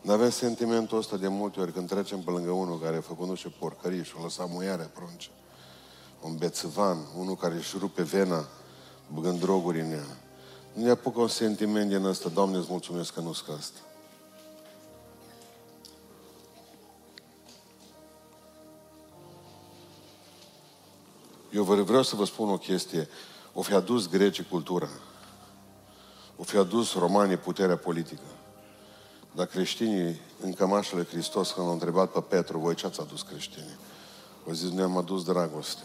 Nu 0.00 0.12
avem 0.12 0.30
sentimentul 0.30 0.98
ăsta 0.98 1.16
de 1.16 1.28
multe 1.28 1.60
ori 1.60 1.72
când 1.72 1.88
trecem 1.88 2.22
pe 2.22 2.30
lângă 2.30 2.50
unul 2.50 2.80
care 2.80 2.96
a 2.96 3.00
făcut 3.00 3.28
nu 3.28 3.34
știu 3.34 3.52
porcării 3.58 4.04
și 4.04 4.12
a 4.18 4.22
lăsat 4.22 4.50
muiare 4.50 4.90
prunce. 4.94 5.28
Un 6.22 6.36
bețăvan, 6.36 6.98
unul 7.18 7.36
care 7.36 7.54
își 7.54 7.78
rupe 7.78 8.02
vena 8.02 8.48
băgând 9.12 9.40
droguri 9.40 9.80
în 9.80 9.92
ea. 9.92 10.06
Nu 10.72 10.82
ne 10.82 10.90
apucă 10.90 11.20
un 11.20 11.28
sentiment 11.28 11.88
din 11.88 12.04
ăsta, 12.04 12.28
Doamne, 12.28 12.56
îți 12.56 12.70
mulțumesc 12.70 13.12
că 13.14 13.20
nu-s 13.20 13.40
ca 13.40 13.52
asta. 13.52 13.78
Eu 21.54 21.62
vreau 21.62 22.02
să 22.02 22.16
vă 22.16 22.24
spun 22.24 22.50
o 22.50 22.58
chestie. 22.58 23.08
O 23.52 23.62
fi 23.62 23.72
adus 23.72 24.08
grecii 24.08 24.46
cultura. 24.50 24.88
O 26.36 26.42
fi 26.42 26.56
adus 26.56 26.94
romanii 26.94 27.36
puterea 27.36 27.76
politică. 27.76 28.22
Dar 29.32 29.46
creștinii, 29.46 30.20
în 30.40 30.52
cămașele 30.52 31.04
Hristos, 31.04 31.50
când 31.50 31.66
l-au 31.66 31.74
întrebat 31.74 32.10
pe 32.10 32.20
Petru, 32.20 32.58
voi 32.58 32.74
ce 32.74 32.86
ați 32.86 33.00
adus 33.00 33.22
creștinii? 33.22 33.76
Au 34.46 34.52
zis, 34.52 34.70
ne-am 34.70 34.96
adus 34.96 35.24
dragoste. 35.24 35.82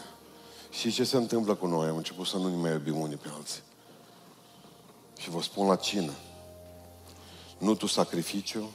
Și 0.69 0.91
ce 0.91 1.03
se 1.03 1.17
întâmplă 1.17 1.55
cu 1.55 1.67
noi? 1.67 1.87
Am 1.87 1.97
început 1.97 2.25
să 2.25 2.37
nu 2.37 2.49
ne 2.49 2.55
mai 2.55 2.71
iubim 2.71 2.99
unii 2.99 3.15
pe 3.15 3.29
alții. 3.35 3.61
Și 5.17 5.29
vă 5.29 5.41
spun 5.41 5.67
la 5.67 5.75
cină. 5.75 6.13
Nu 7.57 7.75
tu 7.75 7.85
sacrificiu, 7.87 8.69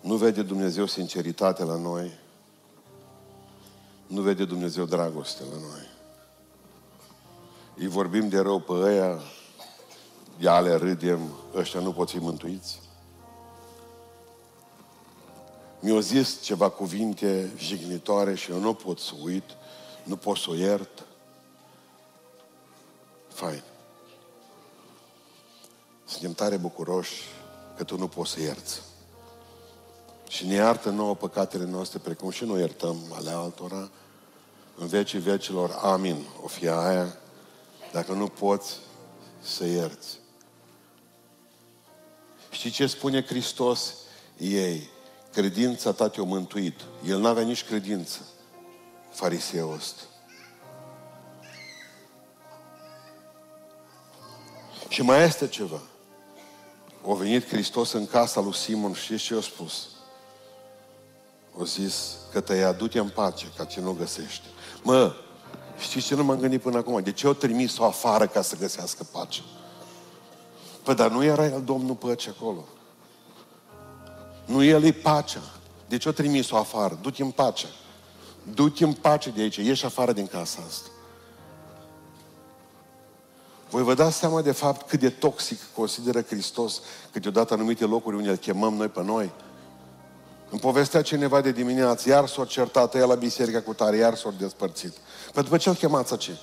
nu 0.00 0.16
vede 0.16 0.42
Dumnezeu 0.42 0.86
sinceritate 0.86 1.64
la 1.64 1.76
noi, 1.76 2.18
nu 4.08 4.20
vede 4.22 4.44
Dumnezeu 4.44 4.84
dragoste 4.84 5.42
la 5.42 5.58
noi. 5.58 5.88
Îi 7.76 7.86
vorbim 7.86 8.28
de 8.28 8.38
rău 8.38 8.60
pe 8.60 8.72
ăia, 8.72 9.20
de 10.38 10.48
ale 10.48 10.74
râdem, 10.74 11.32
ăștia 11.54 11.80
nu 11.80 11.92
pot 11.92 12.10
fi 12.10 12.18
mântuiți. 12.18 12.80
Mi-au 15.80 16.00
zis 16.00 16.40
ceva 16.42 16.70
cuvinte 16.70 17.52
jignitoare 17.56 18.34
și 18.34 18.50
eu 18.50 18.58
nu 18.58 18.74
pot 18.74 18.98
să 18.98 19.12
uit, 19.22 19.44
nu 20.02 20.16
pot 20.16 20.36
să 20.36 20.50
o 20.50 20.54
iert. 20.54 21.06
Fain. 23.28 23.62
Suntem 26.04 26.32
tare 26.32 26.56
bucuroși 26.56 27.22
că 27.76 27.84
tu 27.84 27.98
nu 27.98 28.08
poți 28.08 28.30
să 28.30 28.40
ierți. 28.40 28.87
Și 30.28 30.46
ne 30.46 30.54
iartă 30.54 30.90
nouă 30.90 31.14
păcatele 31.14 31.64
noastre, 31.64 31.98
precum 31.98 32.30
și 32.30 32.44
noi 32.44 32.60
iertăm 32.60 32.96
ale 33.12 33.30
altora, 33.30 33.90
în 34.76 34.86
vecii 34.86 35.18
vecilor. 35.18 35.78
Amin. 35.82 36.26
O 36.42 36.46
fi 36.46 36.68
aia, 36.68 37.16
dacă 37.92 38.12
nu 38.12 38.28
poți 38.28 38.76
să 39.40 39.64
ierți. 39.64 40.18
Știi 42.50 42.70
ce 42.70 42.86
spune 42.86 43.24
Hristos 43.24 43.94
ei? 44.38 44.88
Credința 45.32 45.92
ta 45.92 46.08
te-a 46.08 46.22
mântuit. 46.22 46.80
El 47.06 47.20
n-avea 47.20 47.42
nici 47.42 47.64
credință. 47.64 48.18
Fariseul 49.10 49.74
ăsta. 49.74 50.02
Și 54.88 55.02
mai 55.02 55.24
este 55.24 55.48
ceva. 55.48 55.80
A 57.08 57.12
venit 57.12 57.48
Hristos 57.48 57.92
în 57.92 58.06
casa 58.06 58.40
lui 58.40 58.54
Simon 58.54 58.92
și 58.92 59.16
ce 59.16 59.34
a 59.34 59.40
spus? 59.40 59.88
A 61.60 61.64
zis 61.64 62.16
că 62.32 62.40
te 62.40 62.74
du-te 62.76 62.98
în 62.98 63.08
pace, 63.08 63.46
ca 63.56 63.64
ce 63.64 63.80
nu 63.80 63.92
găsește. 63.92 64.46
Mă, 64.82 65.14
știți 65.78 66.06
ce 66.06 66.14
nu 66.14 66.24
m-am 66.24 66.38
gândit 66.38 66.60
până 66.60 66.76
acum? 66.76 67.02
De 67.02 67.12
ce 67.12 67.26
au 67.26 67.32
trimis-o 67.32 67.84
afară 67.84 68.26
ca 68.26 68.42
să 68.42 68.56
găsească 68.56 69.06
pace? 69.12 69.40
Păi, 70.82 70.94
dar 70.94 71.10
nu 71.10 71.24
era 71.24 71.44
el 71.44 71.62
Domnul 71.64 71.94
păce 71.94 72.28
acolo. 72.28 72.64
Nu 74.44 74.64
el 74.64 74.84
e 74.84 74.92
pacea. 74.92 75.40
De 75.88 75.96
ce 75.96 76.08
o 76.08 76.12
trimis-o 76.12 76.56
afară? 76.56 76.98
Du-te 77.02 77.22
în 77.22 77.30
pace. 77.30 77.66
Du-te 78.54 78.84
în 78.84 78.92
pace 78.92 79.30
de 79.30 79.40
aici. 79.40 79.56
Ieși 79.56 79.84
afară 79.84 80.12
din 80.12 80.26
casa 80.26 80.62
asta. 80.66 80.88
Voi 83.70 83.82
vă 83.82 83.94
dați 83.94 84.16
seama 84.16 84.42
de 84.42 84.52
fapt 84.52 84.88
cât 84.88 85.00
de 85.00 85.10
toxic 85.10 85.58
consideră 85.74 86.22
Hristos 86.22 86.80
câteodată 87.12 87.54
anumite 87.54 87.84
locuri 87.84 88.16
unde 88.16 88.30
îl 88.30 88.36
chemăm 88.36 88.74
noi 88.74 88.88
pe 88.88 89.02
noi. 89.02 89.32
Îmi 90.50 90.60
povestea 90.60 91.02
cineva 91.02 91.40
de 91.40 91.52
dimineață, 91.52 92.08
iar 92.08 92.26
s-a 92.26 92.44
certat 92.44 92.94
el 92.94 93.08
la 93.08 93.14
biserica 93.14 93.60
cu 93.60 93.74
tare, 93.74 93.96
iar 93.96 94.14
s-a 94.14 94.34
despărțit. 94.38 94.92
Păi 95.32 95.42
după 95.42 95.56
ce-l 95.56 95.74
chemați 95.74 96.16
ce? 96.16 96.36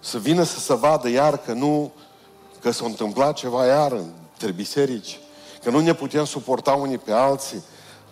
Să 0.00 0.18
vină 0.18 0.42
să 0.42 0.58
se 0.58 0.74
vadă 0.74 1.08
iar 1.08 1.38
că 1.38 1.52
nu, 1.52 1.92
că 2.60 2.70
s-a 2.70 2.84
întâmplat 2.84 3.34
ceva 3.34 3.66
iar 3.66 3.92
între 3.92 4.50
biserici, 4.50 5.20
că 5.62 5.70
nu 5.70 5.80
ne 5.80 5.94
putem 5.94 6.24
suporta 6.24 6.72
unii 6.72 6.98
pe 6.98 7.12
alții. 7.12 7.62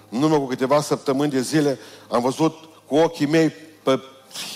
În 0.09 0.22
urmă 0.22 0.38
cu 0.38 0.46
câteva 0.46 0.80
săptămâni 0.80 1.30
de 1.30 1.40
zile 1.40 1.78
am 2.09 2.22
văzut 2.22 2.54
cu 2.87 2.96
ochii 2.96 3.26
mei 3.26 3.50
pe 3.83 4.00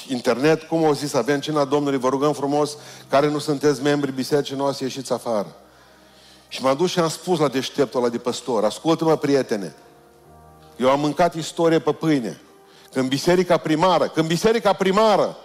internet 0.08 0.62
cum 0.62 0.84
au 0.84 0.92
zis, 0.92 1.14
avem 1.14 1.40
cina 1.40 1.64
Domnului, 1.64 1.98
vă 1.98 2.08
rugăm 2.08 2.32
frumos, 2.32 2.76
care 3.08 3.28
nu 3.28 3.38
sunteți 3.38 3.82
membri 3.82 4.12
bisericii 4.12 4.56
noastre, 4.56 4.84
ieșiți 4.84 5.12
afară. 5.12 5.56
Și 6.48 6.62
m-am 6.62 6.76
dus 6.76 6.90
și 6.90 6.98
am 6.98 7.08
spus 7.08 7.38
la 7.38 7.48
deșteptul 7.48 8.00
ăla 8.00 8.08
de 8.08 8.18
păstor, 8.18 8.64
ascultă-mă, 8.64 9.16
prietene, 9.16 9.74
eu 10.76 10.90
am 10.90 11.00
mâncat 11.00 11.34
istorie 11.34 11.78
pe 11.78 11.92
pâine. 11.92 12.40
Când 12.92 13.08
biserica 13.08 13.56
primară, 13.56 14.08
când 14.08 14.26
biserica 14.26 14.72
primară 14.72 15.36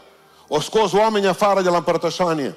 o 0.48 0.60
scos 0.60 0.92
oamenii 0.92 1.28
afară 1.28 1.62
de 1.62 1.70
la 1.70 1.78
împărtășanie, 1.78 2.56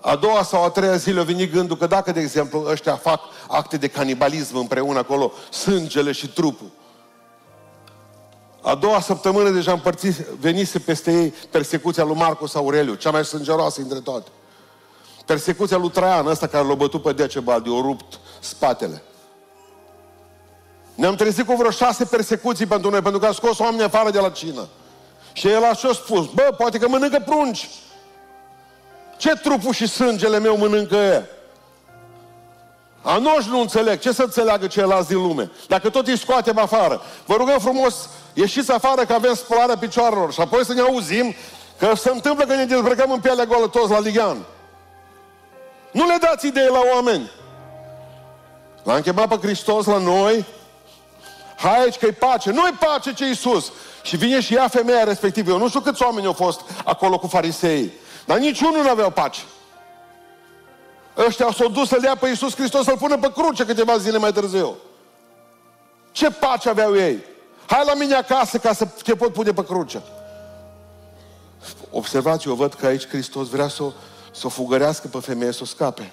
a 0.00 0.16
doua 0.16 0.42
sau 0.42 0.64
a 0.64 0.70
treia 0.70 0.96
zi 0.96 1.10
le-a 1.10 1.22
venit 1.22 1.52
gândul 1.52 1.76
că 1.76 1.86
dacă, 1.86 2.12
de 2.12 2.20
exemplu, 2.20 2.64
ăștia 2.70 2.96
fac 2.96 3.20
acte 3.48 3.76
de 3.76 3.88
canibalism 3.88 4.56
împreună 4.56 4.98
acolo, 4.98 5.32
sângele 5.50 6.12
și 6.12 6.28
trupul, 6.28 6.70
a 8.66 8.74
doua 8.74 9.00
săptămână 9.00 9.50
deja 9.50 9.72
împărțit, 9.72 10.16
venise 10.16 10.78
peste 10.78 11.12
ei 11.12 11.34
persecuția 11.50 12.04
lui 12.04 12.16
Marcus 12.16 12.54
Aureliu, 12.54 12.94
cea 12.94 13.10
mai 13.10 13.24
sângeroasă 13.24 13.80
dintre 13.80 14.00
toate. 14.00 14.28
Persecuția 15.26 15.76
lui 15.76 15.90
Traian, 15.90 16.26
ăsta 16.26 16.46
care 16.46 16.66
l-a 16.66 16.74
bătut 16.74 17.02
pe 17.02 17.12
Decebal, 17.12 17.60
de 17.60 17.68
o 17.68 17.80
rupt 17.80 18.20
spatele. 18.40 19.02
Ne-am 20.96 21.14
trezit 21.14 21.46
cu 21.46 21.54
vreo 21.54 21.70
șase 21.70 22.04
persecuții 22.04 22.66
pentru 22.66 22.90
noi, 22.90 23.00
pentru 23.00 23.20
că 23.20 23.26
a 23.26 23.32
scos 23.32 23.58
oameni 23.58 23.82
afară 23.82 24.10
de 24.10 24.20
la 24.20 24.30
cină. 24.30 24.66
Și 25.32 25.48
el 25.48 25.64
a 25.64 25.74
și 25.74 25.94
spus, 25.94 26.26
bă, 26.34 26.54
poate 26.56 26.78
că 26.78 26.88
mănâncă 26.88 27.22
prunci. 27.26 27.68
Ce 29.16 29.30
trupul 29.30 29.72
și 29.72 29.86
sângele 29.86 30.38
meu 30.38 30.56
mănâncă 30.56 30.96
ea? 30.96 31.26
A 33.02 33.18
noștri 33.18 33.50
nu 33.50 33.60
înțeleg. 33.60 33.98
Ce 33.98 34.12
să 34.12 34.22
înțeleagă 34.22 34.66
ceilalți 34.66 35.08
din 35.08 35.22
lume? 35.22 35.50
Dacă 35.68 35.90
tot 35.90 36.06
îi 36.06 36.18
scoatem 36.18 36.58
afară. 36.58 37.02
Vă 37.26 37.34
rugăm 37.34 37.58
frumos, 37.58 38.08
ieșiți 38.32 38.72
afară 38.72 39.04
că 39.04 39.12
avem 39.12 39.34
spălarea 39.34 39.76
picioarelor. 39.76 40.32
Și 40.32 40.40
apoi 40.40 40.64
să 40.64 40.72
ne 40.72 40.80
auzim 40.80 41.34
că 41.78 41.94
se 41.94 42.10
întâmplă 42.10 42.44
că 42.44 42.54
ne 42.54 42.64
dezbrăcăm 42.64 43.10
în 43.10 43.20
pielea 43.20 43.44
goală 43.44 43.68
toți 43.68 43.90
la 43.90 44.00
ligan. 44.00 44.36
Nu 45.92 46.06
le 46.06 46.16
dați 46.20 46.46
idei 46.46 46.68
la 46.72 46.80
oameni. 46.94 47.30
L-am 48.82 49.00
chemat 49.00 49.28
pe 49.28 49.46
Hristos 49.46 49.86
la 49.86 49.98
noi. 49.98 50.44
Hai 51.56 51.80
aici 51.80 51.96
că 51.96 52.06
e 52.06 52.12
pace. 52.12 52.50
Nu 52.50 52.66
e 52.66 52.72
pace 52.78 53.14
ce 53.14 53.26
Iisus. 53.26 53.72
Și 54.02 54.16
vine 54.16 54.40
și 54.40 54.54
ea 54.54 54.68
femeia 54.68 55.04
respectivă. 55.04 55.50
Eu 55.50 55.58
nu 55.58 55.68
știu 55.68 55.80
câți 55.80 56.02
oameni 56.02 56.26
au 56.26 56.32
fost 56.32 56.60
acolo 56.84 57.18
cu 57.18 57.26
farisei. 57.26 57.92
Dar 58.24 58.38
niciunul 58.38 58.82
nu 58.82 58.88
aveau 58.88 59.10
pace. 59.10 59.40
Ăștia 61.16 61.48
s-au 61.56 61.68
dus 61.68 61.88
să-L 61.88 62.02
ia 62.02 62.16
pe 62.16 62.28
Iisus 62.28 62.54
Hristos 62.54 62.84
să-L 62.84 62.96
pună 62.96 63.18
pe 63.18 63.32
cruce 63.32 63.64
câteva 63.64 63.96
zile 63.96 64.18
mai 64.18 64.32
târziu. 64.32 64.76
Ce 66.12 66.30
pace 66.30 66.68
aveau 66.68 66.96
ei? 66.96 67.18
Hai 67.66 67.82
la 67.86 67.94
mine 67.94 68.14
acasă 68.14 68.58
ca 68.58 68.72
să 68.72 68.84
te 68.84 69.14
pot 69.14 69.32
pune 69.32 69.52
pe 69.52 69.64
cruce. 69.64 70.02
Observați, 71.90 72.48
eu 72.48 72.54
văd 72.54 72.74
că 72.74 72.86
aici 72.86 73.08
Hristos 73.08 73.48
vrea 73.48 73.68
să 73.68 73.82
o, 73.82 73.92
să 74.30 74.46
o 74.46 74.48
fugărească 74.48 75.08
pe 75.08 75.18
femeie, 75.18 75.52
să 75.52 75.60
o 75.62 75.66
scape. 75.66 76.12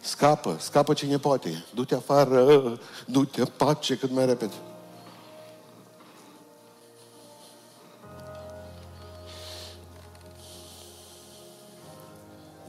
Scapă, 0.00 0.56
scapă 0.60 0.94
cine 0.94 1.18
poate. 1.18 1.64
Du-te 1.74 1.94
afară, 1.94 2.78
du-te 3.06 3.44
pace 3.44 3.96
cât 3.96 4.10
mai 4.10 4.26
repede. 4.26 4.54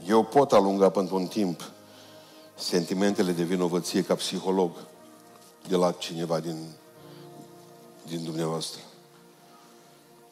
Eu 0.06 0.24
pot 0.24 0.52
alunga 0.52 0.90
pentru 0.90 1.16
un 1.16 1.26
timp 1.26 1.70
sentimentele 2.54 3.32
de 3.32 3.42
vinovăție 3.42 4.02
ca 4.02 4.14
psiholog 4.14 4.70
de 5.68 5.76
la 5.76 5.92
cineva 5.92 6.40
din, 6.40 6.66
din 8.06 8.24
dumneavoastră. 8.24 8.80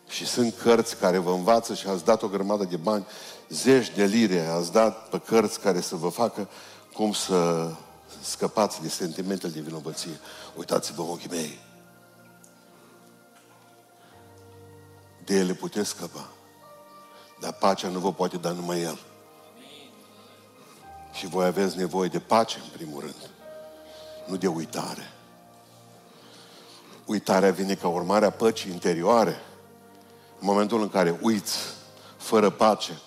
Și 0.08 0.26
sunt 0.26 0.54
cărți 0.62 0.96
care 0.96 1.18
vă 1.18 1.30
învață 1.30 1.74
și 1.74 1.88
ați 1.88 2.04
dat 2.04 2.22
o 2.22 2.28
grămadă 2.28 2.64
de 2.64 2.76
bani, 2.76 3.06
zeci 3.48 3.90
de 3.94 4.04
lire 4.04 4.46
ați 4.46 4.72
dat 4.72 5.08
pe 5.08 5.18
cărți 5.18 5.60
care 5.60 5.80
să 5.80 5.96
vă 5.96 6.08
facă 6.08 6.48
cum 6.98 7.12
să 7.12 7.70
scăpați 8.22 8.82
de 8.82 8.88
sentimentele 8.88 9.52
de 9.52 9.60
vinovăție. 9.60 10.20
Uitați-vă 10.56 11.02
ochii 11.02 11.28
mei. 11.28 11.58
De 15.24 15.34
ele 15.34 15.52
puteți 15.52 15.88
scăpa. 15.88 16.28
Dar 17.40 17.52
pacea 17.52 17.88
nu 17.88 17.98
vă 17.98 18.12
poate 18.12 18.36
da 18.36 18.50
numai 18.50 18.80
El. 18.80 18.98
Și 21.12 21.26
voi 21.26 21.46
aveți 21.46 21.76
nevoie 21.76 22.08
de 22.08 22.18
pace, 22.18 22.58
în 22.62 22.68
primul 22.72 23.00
rând. 23.00 23.30
Nu 24.26 24.36
de 24.36 24.46
uitare. 24.46 25.10
Uitarea 27.06 27.50
vine 27.50 27.74
ca 27.74 27.88
urmare 27.88 28.24
a 28.24 28.30
păcii 28.30 28.70
interioare. 28.70 29.40
În 30.40 30.46
momentul 30.46 30.82
în 30.82 30.88
care 30.88 31.18
uiți 31.22 31.58
fără 32.16 32.50
pace, 32.50 32.98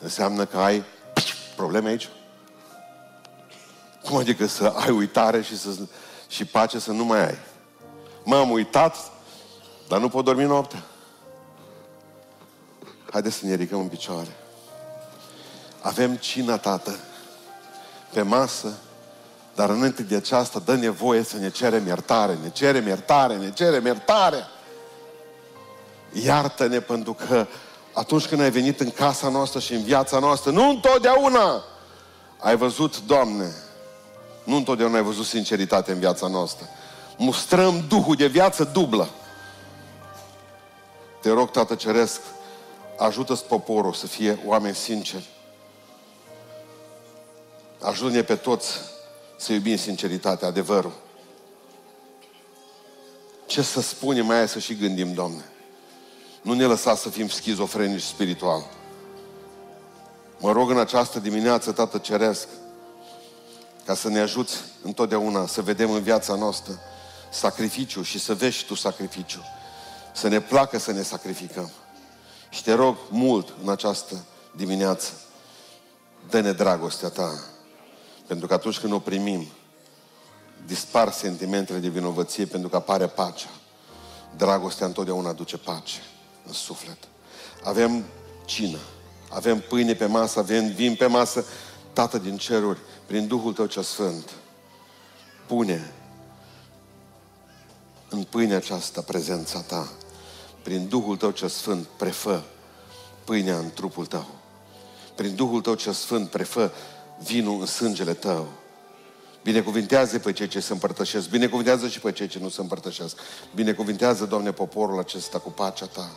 înseamnă 0.00 0.44
că 0.44 0.58
ai 0.58 0.84
probleme 1.56 1.88
aici. 1.88 2.08
Cum 4.08 4.16
adică 4.16 4.46
să 4.46 4.72
ai 4.76 4.90
uitare 4.90 5.42
și, 5.42 5.58
să, 5.58 5.68
și 6.28 6.44
pace 6.44 6.78
să 6.78 6.92
nu 6.92 7.04
mai 7.04 7.26
ai? 7.26 7.38
M-am 8.24 8.50
uitat, 8.50 8.96
dar 9.88 10.00
nu 10.00 10.08
pot 10.08 10.24
dormi 10.24 10.44
noaptea. 10.44 10.82
Haideți 13.10 13.36
să 13.36 13.46
ne 13.46 13.54
ridicăm 13.54 13.78
în 13.78 13.88
picioare. 13.88 14.36
Avem 15.80 16.16
cina, 16.16 16.56
Tată, 16.56 16.98
pe 18.12 18.22
masă, 18.22 18.72
dar 19.54 19.70
înainte 19.70 20.02
de 20.02 20.16
aceasta 20.16 20.58
dă 20.58 20.74
nevoie 20.74 21.22
să 21.22 21.36
ne 21.36 21.50
cerem 21.50 21.86
iertare, 21.86 22.38
ne 22.42 22.50
cerem 22.50 22.86
iertare, 22.86 23.36
ne 23.36 23.50
cerem 23.50 23.86
iertare. 23.86 24.46
Iartă-ne 26.12 26.80
pentru 26.80 27.12
că 27.12 27.46
atunci 27.92 28.26
când 28.26 28.40
ai 28.40 28.50
venit 28.50 28.80
în 28.80 28.90
casa 28.90 29.28
noastră 29.28 29.60
și 29.60 29.74
în 29.74 29.82
viața 29.82 30.18
noastră, 30.18 30.50
nu 30.50 30.68
întotdeauna 30.68 31.64
ai 32.38 32.56
văzut, 32.56 33.00
Doamne, 33.00 33.52
nu 34.48 34.56
întotdeauna 34.56 34.96
ai 34.96 35.02
văzut 35.02 35.26
sinceritate 35.26 35.92
în 35.92 35.98
viața 35.98 36.26
noastră. 36.26 36.68
Mustrăm 37.16 37.84
Duhul 37.88 38.14
de 38.14 38.26
viață 38.26 38.64
dublă. 38.64 39.08
Te 41.20 41.30
rog, 41.30 41.50
Tată 41.50 41.74
Ceresc, 41.74 42.20
ajută-ți 42.98 43.44
poporul 43.44 43.92
să 43.92 44.06
fie 44.06 44.38
oameni 44.46 44.74
sinceri. 44.74 45.28
Ajută-ne 47.82 48.22
pe 48.22 48.34
toți 48.34 48.78
să 49.36 49.52
iubim 49.52 49.76
sinceritatea, 49.76 50.48
adevărul. 50.48 50.92
Ce 53.46 53.62
să 53.62 53.80
spunem 53.80 54.26
mai 54.26 54.48
să 54.48 54.58
și 54.58 54.76
gândim, 54.76 55.12
Doamne. 55.12 55.44
Nu 56.42 56.52
ne 56.52 56.64
lăsa 56.64 56.94
să 56.94 57.08
fim 57.08 57.28
schizofrenici 57.28 58.02
spiritual. 58.02 58.64
Mă 60.38 60.52
rog 60.52 60.70
în 60.70 60.78
această 60.78 61.18
dimineață, 61.18 61.72
Tată 61.72 61.98
Ceresc, 61.98 62.48
ca 63.88 63.94
să 63.94 64.08
ne 64.08 64.20
ajuți 64.20 64.56
întotdeauna 64.82 65.46
să 65.46 65.62
vedem 65.62 65.90
în 65.90 66.02
viața 66.02 66.34
noastră 66.34 66.78
sacrificiu 67.30 68.02
și 68.02 68.18
să 68.18 68.34
vezi 68.34 68.64
tu 68.64 68.74
sacrificiu. 68.74 69.40
Să 70.14 70.28
ne 70.28 70.40
placă 70.40 70.78
să 70.78 70.92
ne 70.92 71.02
sacrificăm. 71.02 71.70
Și 72.50 72.62
te 72.62 72.72
rog 72.72 72.96
mult 73.10 73.54
în 73.62 73.68
această 73.68 74.24
dimineață, 74.56 75.12
dă-ne 76.30 76.52
dragostea 76.52 77.08
ta. 77.08 77.44
Pentru 78.26 78.46
că 78.46 78.54
atunci 78.54 78.78
când 78.78 78.92
o 78.92 78.98
primim, 78.98 79.46
dispar 80.66 81.12
sentimentele 81.12 81.78
de 81.78 81.88
vinovăție 81.88 82.44
pentru 82.44 82.68
că 82.68 82.76
apare 82.76 83.06
pacea. 83.06 83.50
Dragostea 84.36 84.86
întotdeauna 84.86 85.28
aduce 85.28 85.56
pace 85.56 86.02
în 86.46 86.52
suflet. 86.52 86.98
Avem 87.62 88.04
cină, 88.44 88.78
avem 89.30 89.60
pâine 89.60 89.94
pe 89.94 90.06
masă, 90.06 90.38
avem 90.38 90.72
vin 90.72 90.94
pe 90.94 91.06
masă. 91.06 91.44
Tată 91.98 92.18
din 92.18 92.36
ceruri, 92.36 92.78
prin 93.06 93.26
Duhul 93.26 93.52
Tău 93.52 93.66
cel 93.66 93.82
Sfânt, 93.82 94.30
pune 95.46 95.92
în 98.08 98.22
pâinea 98.22 98.56
aceasta 98.56 99.00
prezența 99.00 99.60
Ta. 99.60 99.88
Prin 100.62 100.88
Duhul 100.88 101.16
Tău 101.16 101.30
cel 101.30 101.48
Sfânt, 101.48 101.86
prefă 101.86 102.44
pâinea 103.24 103.58
în 103.58 103.70
trupul 103.74 104.06
Tău. 104.06 104.26
Prin 105.14 105.34
Duhul 105.34 105.60
Tău 105.60 105.74
cel 105.74 105.92
Sfânt, 105.92 106.30
prefă 106.30 106.72
vinul 107.22 107.60
în 107.60 107.66
sângele 107.66 108.14
Tău. 108.14 108.46
Binecuvintează 109.42 110.18
pe 110.18 110.32
cei 110.32 110.48
ce 110.48 110.60
se 110.60 110.72
împărtășesc. 110.72 111.28
Binecuvintează 111.28 111.88
și 111.88 112.00
pe 112.00 112.12
cei 112.12 112.28
ce 112.28 112.38
nu 112.38 112.48
se 112.48 112.60
împărtășesc. 112.60 113.18
Binecuvintează, 113.54 114.24
Doamne, 114.24 114.52
poporul 114.52 114.98
acesta 114.98 115.38
cu 115.38 115.50
pacea 115.50 115.86
Ta. 115.86 116.10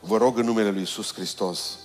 Vă 0.00 0.16
rog 0.16 0.38
în 0.38 0.44
numele 0.44 0.70
Lui 0.70 0.80
Iisus 0.80 1.12
Hristos 1.14 1.78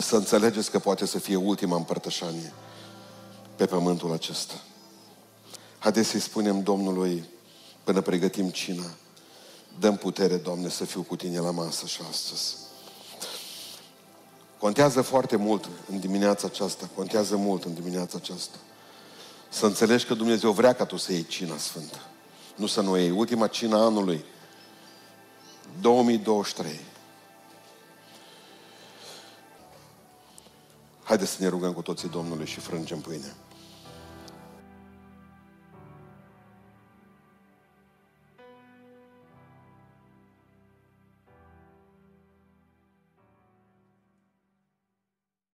să 0.00 0.16
înțelegeți 0.16 0.70
că 0.70 0.78
poate 0.78 1.06
să 1.06 1.18
fie 1.18 1.36
ultima 1.36 1.76
împărtășanie 1.76 2.52
pe 3.56 3.66
pământul 3.66 4.12
acesta. 4.12 4.54
Haideți 5.78 6.08
să-i 6.08 6.20
spunem 6.20 6.62
Domnului 6.62 7.24
până 7.84 8.00
pregătim 8.00 8.48
cina. 8.48 8.90
Dăm 9.78 9.96
putere, 9.96 10.36
Doamne, 10.36 10.68
să 10.68 10.84
fiu 10.84 11.02
cu 11.02 11.16
Tine 11.16 11.38
la 11.38 11.50
masă 11.50 11.86
și 11.86 12.00
astăzi. 12.10 12.56
Contează 14.58 15.02
foarte 15.02 15.36
mult 15.36 15.68
în 15.90 15.98
dimineața 15.98 16.46
aceasta, 16.46 16.88
contează 16.94 17.36
mult 17.36 17.64
în 17.64 17.74
dimineața 17.74 18.18
aceasta. 18.20 18.56
Să 19.48 19.66
înțelegi 19.66 20.04
că 20.04 20.14
Dumnezeu 20.14 20.52
vrea 20.52 20.72
ca 20.72 20.84
tu 20.84 20.96
să 20.96 21.12
iei 21.12 21.26
cina 21.26 21.56
sfântă. 21.56 21.98
Nu 22.56 22.66
să 22.66 22.80
nu 22.80 22.98
iei. 22.98 23.10
Ultima 23.10 23.46
cina 23.46 23.84
anului 23.84 24.24
2023. 25.80 26.80
Haideți 31.10 31.30
să 31.30 31.42
ne 31.42 31.48
rugăm 31.48 31.72
cu 31.72 31.82
toții 31.82 32.08
Domnului 32.08 32.46
și 32.46 32.60
frângem 32.60 33.00
pâine. 33.00 33.34